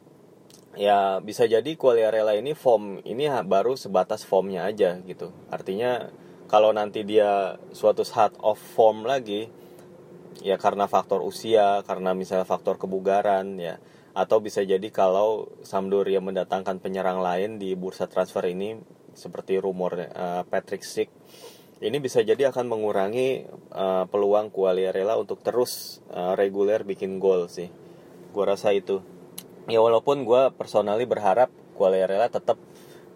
ya 0.73 1.21
bisa 1.21 1.45
jadi 1.45 1.77
Quagliarella 1.77 2.33
ini 2.33 2.57
form 2.57 3.05
ini 3.05 3.29
baru 3.45 3.77
sebatas 3.77 4.25
formnya 4.25 4.65
aja 4.65 4.97
gitu. 5.05 5.29
Artinya 5.53 6.09
kalau 6.49 6.73
nanti 6.73 7.05
dia 7.05 7.61
suatu 7.69 8.01
saat 8.01 8.33
off 8.41 8.57
form 8.57 9.05
lagi, 9.05 9.45
ya 10.41 10.57
karena 10.57 10.89
faktor 10.89 11.21
usia 11.21 11.85
karena 11.85 12.17
misalnya 12.17 12.49
faktor 12.49 12.81
kebugaran 12.81 13.61
ya 13.61 13.77
atau 14.17 14.41
bisa 14.41 14.65
jadi 14.65 14.89
kalau 14.89 15.47
Sampdoria 15.61 16.19
mendatangkan 16.19 16.81
penyerang 16.81 17.21
lain 17.21 17.61
di 17.61 17.77
bursa 17.77 18.09
transfer 18.09 18.43
ini 18.49 18.75
seperti 19.13 19.61
rumor 19.61 19.95
uh, 19.95 20.43
Patrick 20.49 20.81
Schick 20.81 21.13
ini 21.79 21.97
bisa 22.03 22.19
jadi 22.19 22.51
akan 22.51 22.67
mengurangi 22.67 23.47
uh, 23.71 24.03
peluang 24.11 24.51
Quagliarella 24.51 25.15
untuk 25.15 25.39
terus 25.39 26.03
uh, 26.11 26.35
reguler 26.35 26.83
bikin 26.83 27.23
gol 27.23 27.47
sih. 27.47 27.71
Gua 28.35 28.51
rasa 28.51 28.75
itu. 28.75 28.99
Ya 29.71 29.79
walaupun 29.79 30.27
gue 30.27 30.51
personally 30.57 31.07
berharap 31.07 31.47
Quagliarella 31.79 32.27
tetap 32.27 32.59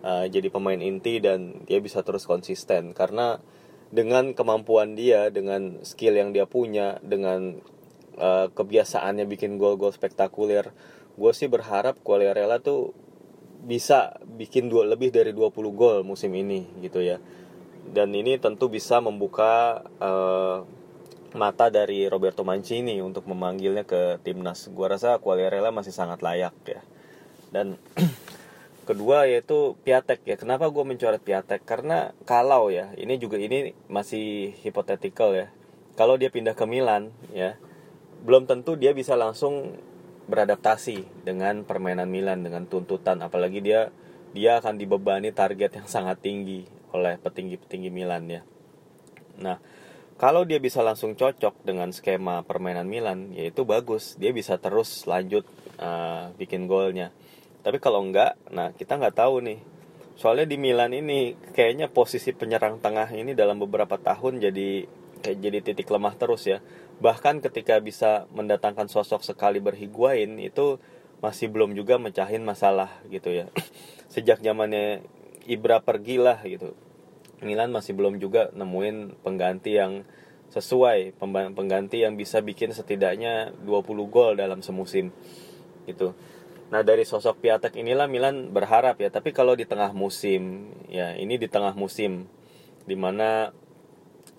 uh, 0.06 0.24
jadi 0.30 0.48
pemain 0.48 0.80
inti 0.80 1.20
dan 1.20 1.66
dia 1.68 1.82
bisa 1.84 2.06
terus 2.06 2.24
konsisten 2.24 2.94
karena 2.96 3.42
dengan 3.94 4.34
kemampuan 4.34 4.96
dia, 4.98 5.30
dengan 5.30 5.84
skill 5.86 6.18
yang 6.18 6.34
dia 6.34 6.50
punya, 6.50 6.98
dengan 7.06 7.62
uh, 8.18 8.48
kebiasaannya 8.50 9.30
bikin 9.30 9.62
gol-gol 9.62 9.94
spektakuler, 9.94 10.74
gue 11.14 11.32
sih 11.36 11.46
berharap 11.52 12.02
Quagliarella 12.02 12.58
tuh 12.64 12.96
bisa 13.64 14.20
bikin 14.24 14.68
dua 14.68 14.84
lebih 14.84 15.10
dari 15.10 15.32
20 15.32 15.56
gol 15.72 16.04
musim 16.04 16.36
ini 16.36 16.68
gitu 16.84 17.00
ya 17.00 17.24
dan 17.92 18.16
ini 18.16 18.40
tentu 18.40 18.72
bisa 18.72 19.04
membuka 19.04 19.84
uh, 20.00 20.64
mata 21.34 21.68
dari 21.74 22.06
Roberto 22.08 22.46
Mancini 22.46 23.02
untuk 23.02 23.26
memanggilnya 23.28 23.84
ke 23.84 24.22
timnas. 24.22 24.70
Gua 24.72 24.94
rasa 24.94 25.18
Quagliarella 25.20 25.74
masih 25.74 25.92
sangat 25.92 26.22
layak 26.22 26.56
ya. 26.64 26.82
Dan 27.50 27.76
kedua 28.88 29.26
yaitu 29.28 29.76
Piatek 29.82 30.24
ya. 30.26 30.36
Kenapa 30.38 30.70
gue 30.70 30.84
mencoret 30.86 31.22
Piatek? 31.22 31.66
Karena 31.66 32.14
kalau 32.30 32.70
ya, 32.70 32.94
ini 32.98 33.18
juga 33.18 33.42
ini 33.42 33.74
masih 33.90 34.54
hipotetikal 34.62 35.34
ya. 35.34 35.48
Kalau 35.94 36.18
dia 36.18 36.34
pindah 36.34 36.58
ke 36.58 36.66
Milan 36.66 37.14
ya, 37.34 37.58
belum 38.24 38.48
tentu 38.50 38.80
dia 38.80 38.96
bisa 38.96 39.14
langsung 39.20 39.78
beradaptasi 40.26 41.28
dengan 41.28 41.68
permainan 41.68 42.08
Milan 42.08 42.48
dengan 42.48 42.64
tuntutan 42.64 43.20
apalagi 43.20 43.60
dia 43.60 43.92
dia 44.32 44.58
akan 44.64 44.80
dibebani 44.80 45.36
target 45.36 45.84
yang 45.84 45.88
sangat 45.92 46.24
tinggi 46.24 46.64
oleh 46.94 47.18
petinggi-petinggi 47.20 47.90
Milan 47.90 48.30
ya. 48.30 48.42
Nah, 49.42 49.58
kalau 50.14 50.46
dia 50.46 50.62
bisa 50.62 50.86
langsung 50.86 51.18
cocok 51.18 51.66
dengan 51.66 51.90
skema 51.90 52.46
permainan 52.46 52.86
Milan, 52.86 53.34
ya 53.34 53.50
itu 53.50 53.66
bagus. 53.66 54.14
Dia 54.22 54.30
bisa 54.30 54.62
terus 54.62 55.10
lanjut 55.10 55.44
uh, 55.82 56.30
bikin 56.38 56.70
golnya. 56.70 57.10
Tapi 57.66 57.82
kalau 57.82 58.06
enggak, 58.06 58.38
nah 58.54 58.70
kita 58.72 59.02
nggak 59.02 59.18
tahu 59.18 59.42
nih. 59.42 59.60
Soalnya 60.14 60.46
di 60.46 60.62
Milan 60.62 60.94
ini 60.94 61.34
kayaknya 61.58 61.90
posisi 61.90 62.30
penyerang 62.32 62.78
tengah 62.78 63.10
ini 63.10 63.34
dalam 63.34 63.58
beberapa 63.58 63.98
tahun 63.98 64.38
jadi 64.38 64.86
kayak 65.26 65.38
jadi 65.42 65.60
titik 65.66 65.90
lemah 65.90 66.14
terus 66.14 66.46
ya. 66.46 66.62
Bahkan 67.02 67.42
ketika 67.42 67.82
bisa 67.82 68.30
mendatangkan 68.30 68.86
sosok 68.92 69.26
sekali 69.26 69.58
berhiguain 69.58 70.38
itu 70.38 70.78
masih 71.24 71.50
belum 71.50 71.74
juga 71.74 71.98
mecahin 71.98 72.46
masalah 72.46 73.02
gitu 73.10 73.34
ya. 73.34 73.50
Sejak 74.14 74.44
zamannya 74.44 75.02
Ibra 75.46 75.84
pergilah 75.84 76.40
gitu. 76.48 76.76
Milan 77.44 77.76
masih 77.76 77.92
belum 77.94 78.18
juga 78.24 78.50
nemuin 78.56 79.20
pengganti 79.20 79.76
yang 79.76 80.08
sesuai 80.54 81.18
pengganti 81.58 82.06
yang 82.06 82.14
bisa 82.14 82.40
bikin 82.40 82.70
setidaknya 82.70 83.52
20 83.66 84.14
gol 84.14 84.38
dalam 84.38 84.62
semusim 84.62 85.10
gitu. 85.90 86.14
Nah 86.70 86.86
dari 86.86 87.04
sosok 87.04 87.42
Piatek 87.42 87.74
inilah 87.76 88.06
Milan 88.06 88.54
berharap 88.54 89.02
ya 89.02 89.10
tapi 89.10 89.34
kalau 89.34 89.58
di 89.58 89.66
tengah 89.66 89.92
musim 89.92 90.70
ya 90.88 91.18
ini 91.18 91.42
di 91.42 91.50
tengah 91.50 91.74
musim 91.74 92.30
di 92.86 92.94
mana 92.94 93.50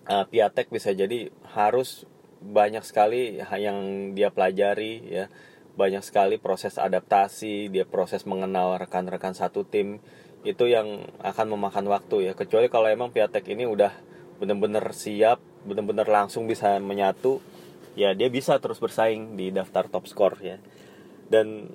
uh, 0.07 0.25
Piatek 0.31 0.71
bisa 0.71 0.95
jadi 0.95 1.35
harus 1.51 2.07
banyak 2.45 2.85
sekali 2.87 3.40
yang 3.40 4.12
dia 4.14 4.31
pelajari 4.31 5.03
ya. 5.11 5.27
Banyak 5.75 6.07
sekali 6.07 6.38
proses 6.38 6.79
adaptasi 6.79 7.67
dia 7.67 7.83
proses 7.83 8.23
mengenal 8.31 8.79
rekan-rekan 8.79 9.35
satu 9.35 9.67
tim 9.67 9.99
itu 10.44 10.68
yang 10.68 11.09
akan 11.24 11.57
memakan 11.57 11.88
waktu 11.88 12.30
ya. 12.30 12.33
Kecuali 12.37 12.68
kalau 12.68 12.87
emang 12.92 13.11
Piatek 13.11 13.48
ini 13.57 13.64
udah 13.64 13.90
bener-bener 14.37 14.85
siap 14.92 15.40
bener-bener 15.64 16.04
langsung 16.04 16.44
bisa 16.44 16.76
menyatu 16.76 17.40
ya 17.96 18.12
dia 18.12 18.28
bisa 18.28 18.61
terus 18.61 18.76
bersaing 18.76 19.40
di 19.40 19.48
daftar 19.48 19.88
top 19.88 20.04
score 20.04 20.37
ya. 20.44 20.57
Dan 21.33 21.72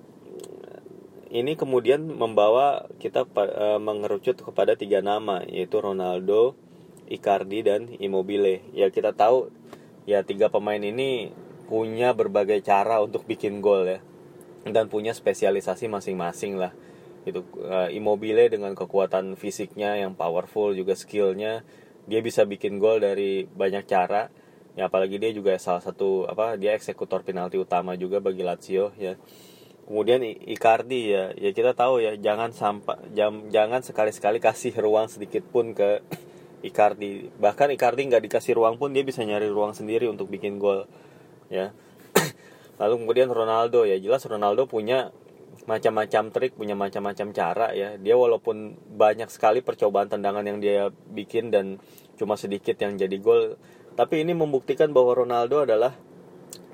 ini 1.34 1.58
kemudian 1.58 2.06
membawa 2.06 2.86
kita 3.02 3.26
uh, 3.26 3.82
mengerucut 3.82 4.38
kepada 4.38 4.78
tiga 4.78 5.02
nama 5.02 5.42
yaitu 5.46 5.82
Ronaldo, 5.82 6.54
Icardi 7.10 7.66
dan 7.66 7.90
Immobile. 7.98 8.62
Ya 8.78 8.94
kita 8.94 9.18
tahu 9.18 9.50
ya 10.06 10.22
tiga 10.22 10.54
pemain 10.54 10.82
ini 10.82 11.34
punya 11.66 12.14
berbagai 12.14 12.62
cara 12.62 13.02
untuk 13.02 13.26
bikin 13.26 13.66
gol 13.66 13.90
ya. 13.90 14.00
Dan 14.70 14.92
punya 14.94 15.18
spesialisasi 15.18 15.90
masing-masing 15.90 16.62
lah 16.62 16.76
gitu 17.30 17.46
uh, 17.62 17.88
Immobile 17.94 18.50
dengan 18.50 18.74
kekuatan 18.74 19.38
fisiknya 19.38 19.96
yang 19.96 20.18
powerful 20.18 20.74
juga 20.74 20.98
skillnya. 20.98 21.62
Dia 22.10 22.20
bisa 22.26 22.44
bikin 22.44 22.82
gol 22.82 23.00
dari 23.00 23.46
banyak 23.46 23.86
cara. 23.86 24.34
Ya 24.74 24.90
apalagi 24.90 25.22
dia 25.22 25.30
juga 25.30 25.54
salah 25.62 25.84
satu 25.84 26.26
apa 26.26 26.58
dia 26.58 26.74
eksekutor 26.74 27.22
penalti 27.22 27.62
utama 27.62 27.94
juga 27.94 28.18
bagi 28.18 28.42
Lazio 28.42 28.96
ya. 28.98 29.18
Kemudian 29.90 30.22
Icardi 30.26 31.02
ya. 31.10 31.34
Ya 31.34 31.50
kita 31.54 31.74
tahu 31.74 32.02
ya 32.02 32.14
jangan 32.18 32.54
sampai 32.54 33.10
jam 33.18 33.50
jangan 33.50 33.82
sekali-sekali 33.82 34.38
kasih 34.38 34.74
ruang 34.78 35.10
sedikit 35.10 35.42
pun 35.50 35.74
ke 35.74 36.06
Icardi. 36.70 37.34
Bahkan 37.38 37.74
Icardi 37.74 38.06
nggak 38.10 38.24
dikasih 38.30 38.58
ruang 38.58 38.78
pun 38.78 38.94
dia 38.94 39.02
bisa 39.02 39.26
nyari 39.26 39.50
ruang 39.50 39.74
sendiri 39.74 40.06
untuk 40.06 40.30
bikin 40.30 40.62
gol 40.62 40.86
ya. 41.50 41.74
Lalu 42.82 42.94
kemudian 43.06 43.30
Ronaldo 43.34 43.86
ya. 43.86 43.98
Jelas 43.98 44.22
Ronaldo 44.30 44.70
punya 44.70 45.10
macam-macam 45.68 46.32
trik 46.32 46.54
punya 46.56 46.78
macam-macam 46.78 47.36
cara 47.36 47.68
ya. 47.76 47.98
Dia 48.00 48.16
walaupun 48.16 48.80
banyak 48.96 49.28
sekali 49.28 49.60
percobaan 49.66 50.08
tendangan 50.08 50.46
yang 50.46 50.62
dia 50.62 50.88
bikin 50.92 51.52
dan 51.52 51.82
cuma 52.16 52.36
sedikit 52.36 52.76
yang 52.80 53.00
jadi 53.00 53.16
gol 53.20 53.56
tapi 54.00 54.24
ini 54.24 54.32
membuktikan 54.32 54.96
bahwa 54.96 55.12
Ronaldo 55.12 55.68
adalah 55.68 55.92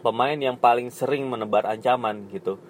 pemain 0.06 0.38
yang 0.38 0.62
paling 0.62 0.94
sering 0.94 1.26
menebar 1.26 1.66
ancaman 1.66 2.30
gitu. 2.30 2.62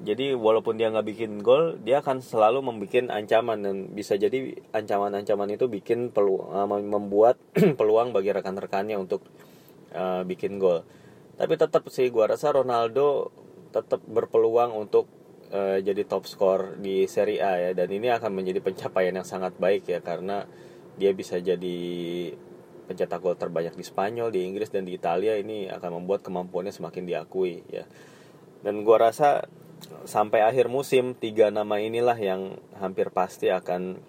Jadi 0.00 0.32
walaupun 0.32 0.80
dia 0.80 0.88
nggak 0.88 1.04
bikin 1.04 1.44
gol 1.44 1.76
dia 1.76 2.00
akan 2.00 2.24
selalu 2.24 2.64
membuat 2.64 3.12
ancaman 3.12 3.60
dan 3.60 3.76
bisa 3.92 4.16
jadi 4.16 4.56
ancaman-ancaman 4.72 5.52
itu 5.52 5.68
bikin 5.68 6.08
peluang 6.08 6.54
uh, 6.56 6.64
membuat 6.64 7.36
peluang 7.78 8.16
bagi 8.16 8.32
rekan-rekannya 8.32 8.96
untuk 8.96 9.28
uh, 9.92 10.24
bikin 10.24 10.56
gol. 10.56 10.88
Tapi 11.36 11.54
tetap 11.60 11.84
sih 11.92 12.08
gua 12.08 12.32
rasa 12.32 12.48
Ronaldo 12.48 13.28
tetap 13.74 14.00
berpeluang 14.08 14.72
untuk 14.72 15.04
uh, 15.52 15.78
jadi 15.80 16.02
top 16.04 16.28
skor 16.28 16.76
di 16.80 17.04
Serie 17.10 17.40
A 17.40 17.56
ya 17.58 17.70
dan 17.72 17.88
ini 17.92 18.08
akan 18.12 18.32
menjadi 18.32 18.60
pencapaian 18.60 19.14
yang 19.14 19.26
sangat 19.28 19.56
baik 19.56 19.88
ya 19.88 20.00
karena 20.00 20.44
dia 20.98 21.14
bisa 21.14 21.38
jadi 21.38 21.78
pencetak 22.88 23.20
gol 23.20 23.36
terbanyak 23.36 23.76
di 23.76 23.84
Spanyol, 23.84 24.32
di 24.32 24.48
Inggris 24.48 24.72
dan 24.72 24.88
di 24.88 24.96
Italia 24.96 25.36
ini 25.36 25.68
akan 25.68 26.02
membuat 26.02 26.24
kemampuannya 26.24 26.72
semakin 26.72 27.04
diakui 27.04 27.60
ya. 27.68 27.84
Dan 28.64 28.82
gua 28.82 29.12
rasa 29.12 29.44
sampai 30.08 30.42
akhir 30.42 30.72
musim 30.72 31.14
tiga 31.14 31.52
nama 31.52 31.78
inilah 31.78 32.16
yang 32.18 32.56
hampir 32.80 33.12
pasti 33.14 33.52
akan 33.52 34.00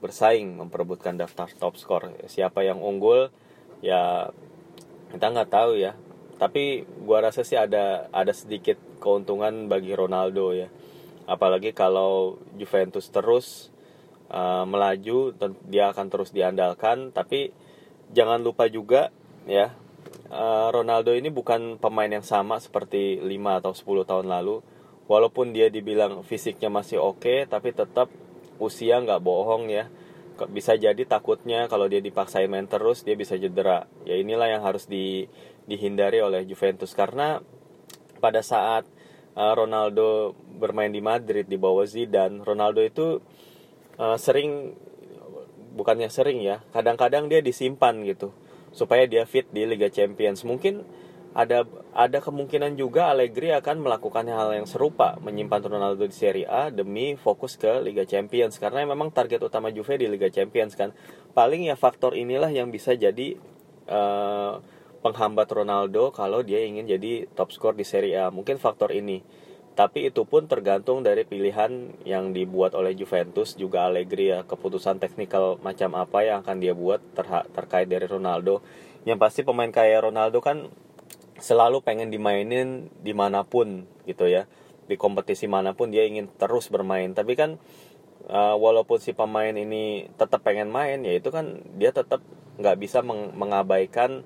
bersaing 0.00 0.54
memperebutkan 0.56 1.18
daftar 1.18 1.50
top 1.58 1.74
skor. 1.76 2.14
Siapa 2.30 2.62
yang 2.62 2.78
unggul 2.80 3.28
ya 3.82 4.30
kita 5.10 5.26
nggak 5.28 5.50
tahu 5.50 5.76
ya. 5.76 5.98
Tapi 6.42 6.82
gua 7.06 7.22
rasa 7.22 7.46
sih 7.46 7.54
ada 7.54 8.10
ada 8.10 8.34
sedikit 8.34 8.74
keuntungan 8.98 9.70
bagi 9.70 9.94
Ronaldo 9.94 10.50
ya. 10.50 10.66
Apalagi 11.30 11.70
kalau 11.70 12.42
Juventus 12.58 13.06
terus 13.14 13.70
uh, 14.26 14.66
melaju 14.66 15.30
dia 15.70 15.94
akan 15.94 16.10
terus 16.10 16.34
diandalkan. 16.34 17.14
Tapi 17.14 17.54
jangan 18.10 18.42
lupa 18.42 18.66
juga 18.66 19.14
ya 19.46 19.70
uh, 20.32 20.68
Ronaldo 20.72 21.12
ini 21.12 21.28
bukan 21.28 21.76
pemain 21.76 22.08
yang 22.08 22.24
sama 22.24 22.58
seperti 22.58 23.20
5 23.20 23.60
atau 23.60 23.72
10 23.76 24.08
tahun 24.08 24.26
lalu. 24.26 24.64
Walaupun 25.06 25.52
dia 25.52 25.68
dibilang 25.68 26.24
fisiknya 26.24 26.72
masih 26.72 27.02
oke 27.02 27.20
okay, 27.20 27.38
tapi 27.44 27.76
tetap 27.76 28.08
usia 28.56 28.98
nggak 29.02 29.20
bohong 29.20 29.68
ya. 29.68 29.92
Bisa 30.48 30.74
jadi 30.74 31.04
takutnya 31.04 31.68
kalau 31.68 31.86
dia 31.86 32.00
dipaksain 32.00 32.48
main 32.48 32.64
terus 32.64 33.04
dia 33.04 33.12
bisa 33.12 33.36
cedera. 33.36 33.84
Ya 34.08 34.16
inilah 34.16 34.48
yang 34.48 34.62
harus 34.64 34.88
di, 34.88 35.28
dihindari 35.66 36.18
oleh 36.18 36.42
Juventus 36.46 36.92
karena 36.94 37.38
pada 38.22 38.42
saat 38.42 38.86
uh, 39.34 39.52
Ronaldo 39.54 40.38
bermain 40.58 40.90
di 40.90 41.02
Madrid 41.02 41.46
di 41.48 41.58
bawah 41.58 41.86
Zidane, 41.86 42.42
Ronaldo 42.42 42.80
itu 42.84 43.18
uh, 43.98 44.18
sering 44.18 44.74
bukannya 45.72 46.12
sering 46.12 46.44
ya, 46.44 46.60
kadang-kadang 46.70 47.32
dia 47.32 47.40
disimpan 47.40 48.04
gitu 48.04 48.30
supaya 48.72 49.04
dia 49.04 49.24
fit 49.28 49.48
di 49.52 49.68
Liga 49.68 49.88
Champions. 49.92 50.44
Mungkin 50.44 50.84
ada 51.32 51.64
ada 51.96 52.20
kemungkinan 52.20 52.76
juga 52.76 53.08
Allegri 53.08 53.56
akan 53.56 53.80
melakukan 53.80 54.28
hal 54.28 54.52
yang 54.52 54.68
serupa, 54.68 55.16
menyimpan 55.20 55.64
Ronaldo 55.64 56.04
di 56.04 56.12
Serie 56.12 56.44
A 56.44 56.68
demi 56.68 57.16
fokus 57.16 57.56
ke 57.56 57.80
Liga 57.80 58.04
Champions 58.04 58.60
karena 58.60 58.84
memang 58.84 59.08
target 59.12 59.40
utama 59.40 59.72
Juve 59.72 59.96
di 59.96 60.08
Liga 60.08 60.28
Champions 60.28 60.76
kan. 60.76 60.92
Paling 61.32 61.68
ya 61.68 61.76
faktor 61.76 62.12
inilah 62.12 62.52
yang 62.52 62.68
bisa 62.68 62.92
jadi 62.92 63.40
uh, 63.88 64.60
penghambat 65.02 65.50
Ronaldo 65.50 66.14
kalau 66.14 66.46
dia 66.46 66.62
ingin 66.62 66.86
jadi 66.86 67.26
top 67.34 67.50
skor 67.50 67.74
di 67.74 67.82
Serie 67.82 68.16
A. 68.16 68.30
Mungkin 68.30 68.56
faktor 68.56 68.94
ini. 68.94 69.20
Tapi 69.72 70.12
itu 70.12 70.28
pun 70.28 70.44
tergantung 70.46 71.00
dari 71.00 71.24
pilihan 71.24 71.96
yang 72.04 72.36
dibuat 72.36 72.76
oleh 72.76 72.92
Juventus 72.92 73.56
juga 73.56 73.88
Allegri 73.88 74.28
ya 74.28 74.44
keputusan 74.44 75.00
teknikal 75.00 75.56
macam 75.64 75.96
apa 75.96 76.22
yang 76.22 76.44
akan 76.44 76.60
dia 76.60 76.76
buat 76.76 77.00
terha- 77.16 77.48
terkait 77.56 77.88
dari 77.88 78.04
Ronaldo. 78.04 78.60
Yang 79.08 79.18
pasti 79.18 79.40
pemain 79.42 79.72
kayak 79.72 80.12
Ronaldo 80.12 80.44
kan 80.44 80.68
selalu 81.40 81.80
pengen 81.82 82.12
dimainin 82.12 82.92
di 83.00 83.16
mana 83.16 83.42
pun 83.42 83.88
gitu 84.04 84.28
ya 84.28 84.46
di 84.86 85.00
kompetisi 85.00 85.48
mana 85.48 85.72
pun 85.72 85.88
dia 85.88 86.04
ingin 86.04 86.28
terus 86.36 86.68
bermain. 86.68 87.16
Tapi 87.16 87.32
kan 87.32 87.56
uh, 88.28 88.54
walaupun 88.60 89.00
si 89.00 89.16
pemain 89.16 89.56
ini 89.56 90.12
tetap 90.20 90.44
pengen 90.44 90.68
main 90.68 91.00
ya 91.00 91.16
itu 91.16 91.32
kan 91.32 91.64
dia 91.80 91.96
tetap 91.96 92.20
nggak 92.60 92.76
bisa 92.76 93.00
meng 93.00 93.32
mengabaikan 93.32 94.20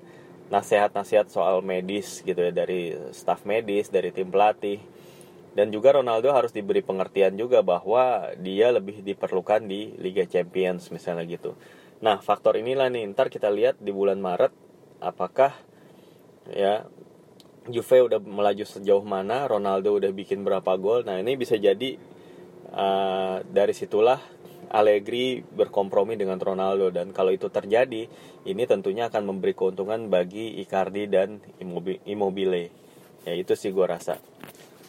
nasihat-nasihat 0.47 1.27
soal 1.27 1.59
medis 1.59 2.23
gitu 2.23 2.39
ya 2.39 2.51
dari 2.55 2.95
staff 3.11 3.43
medis 3.43 3.91
dari 3.91 4.15
tim 4.15 4.31
pelatih 4.31 4.79
dan 5.57 5.73
juga 5.73 5.97
Ronaldo 5.97 6.29
harus 6.31 6.53
diberi 6.53 6.85
pengertian 6.85 7.33
juga 7.33 7.65
bahwa 7.65 8.29
dia 8.37 8.69
lebih 8.69 9.01
diperlukan 9.01 9.65
di 9.65 9.97
Liga 9.97 10.23
Champions 10.29 10.93
misalnya 10.93 11.25
gitu. 11.25 11.57
Nah 11.97 12.21
faktor 12.21 12.61
inilah 12.61 12.93
nih 12.93 13.09
ntar 13.11 13.33
kita 13.33 13.49
lihat 13.49 13.81
di 13.81 13.89
bulan 13.89 14.21
Maret 14.21 14.53
apakah 15.01 15.57
ya 16.53 16.85
Juve 17.67 17.99
udah 17.99 18.23
melaju 18.23 18.63
sejauh 18.63 19.03
mana, 19.03 19.43
Ronaldo 19.43 19.99
udah 19.99 20.07
bikin 20.15 20.47
berapa 20.47 20.71
gol. 20.79 21.03
Nah 21.03 21.19
ini 21.19 21.35
bisa 21.35 21.59
jadi 21.59 21.99
uh, 22.71 23.43
dari 23.43 23.75
situlah 23.75 24.23
Allegri 24.71 25.39
berkompromi 25.43 26.19
dengan 26.19 26.39
Ronaldo 26.39 26.91
dan 26.91 27.15
kalau 27.15 27.31
itu 27.31 27.47
terjadi, 27.47 28.07
ini 28.43 28.63
tentunya 28.67 29.07
akan 29.07 29.23
memberi 29.23 29.55
keuntungan 29.55 30.11
bagi 30.11 30.59
Icardi 30.59 31.07
dan 31.07 31.39
Immobile. 32.05 32.63
Ya 33.27 33.33
itu 33.35 33.55
sih 33.55 33.75
gue 33.75 33.83
rasa 33.87 34.19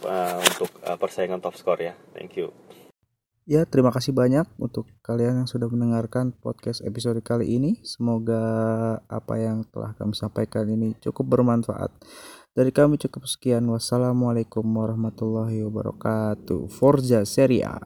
uh, 0.07 0.39
untuk 0.43 0.70
uh, 0.87 0.99
persaingan 0.99 1.43
top 1.43 1.59
score 1.59 1.83
ya. 1.83 1.95
Thank 2.14 2.39
you. 2.39 2.51
Ya, 3.49 3.64
terima 3.64 3.89
kasih 3.89 4.12
banyak 4.12 4.45
untuk 4.61 4.85
kalian 5.01 5.41
yang 5.41 5.49
sudah 5.49 5.72
mendengarkan 5.72 6.37
podcast 6.37 6.85
episode 6.85 7.24
kali 7.24 7.57
ini. 7.57 7.81
Semoga 7.81 8.45
apa 9.09 9.41
yang 9.41 9.64
telah 9.72 9.97
kami 9.97 10.12
sampaikan 10.12 10.68
ini 10.68 10.93
cukup 11.01 11.33
bermanfaat. 11.33 11.89
Dari 12.53 12.68
kami 12.68 13.01
cukup 13.01 13.24
sekian. 13.24 13.64
Wassalamualaikum 13.72 14.66
warahmatullahi 14.68 15.64
wabarakatuh. 15.64 16.68
Forza 16.68 17.24
Seria. 17.24 17.72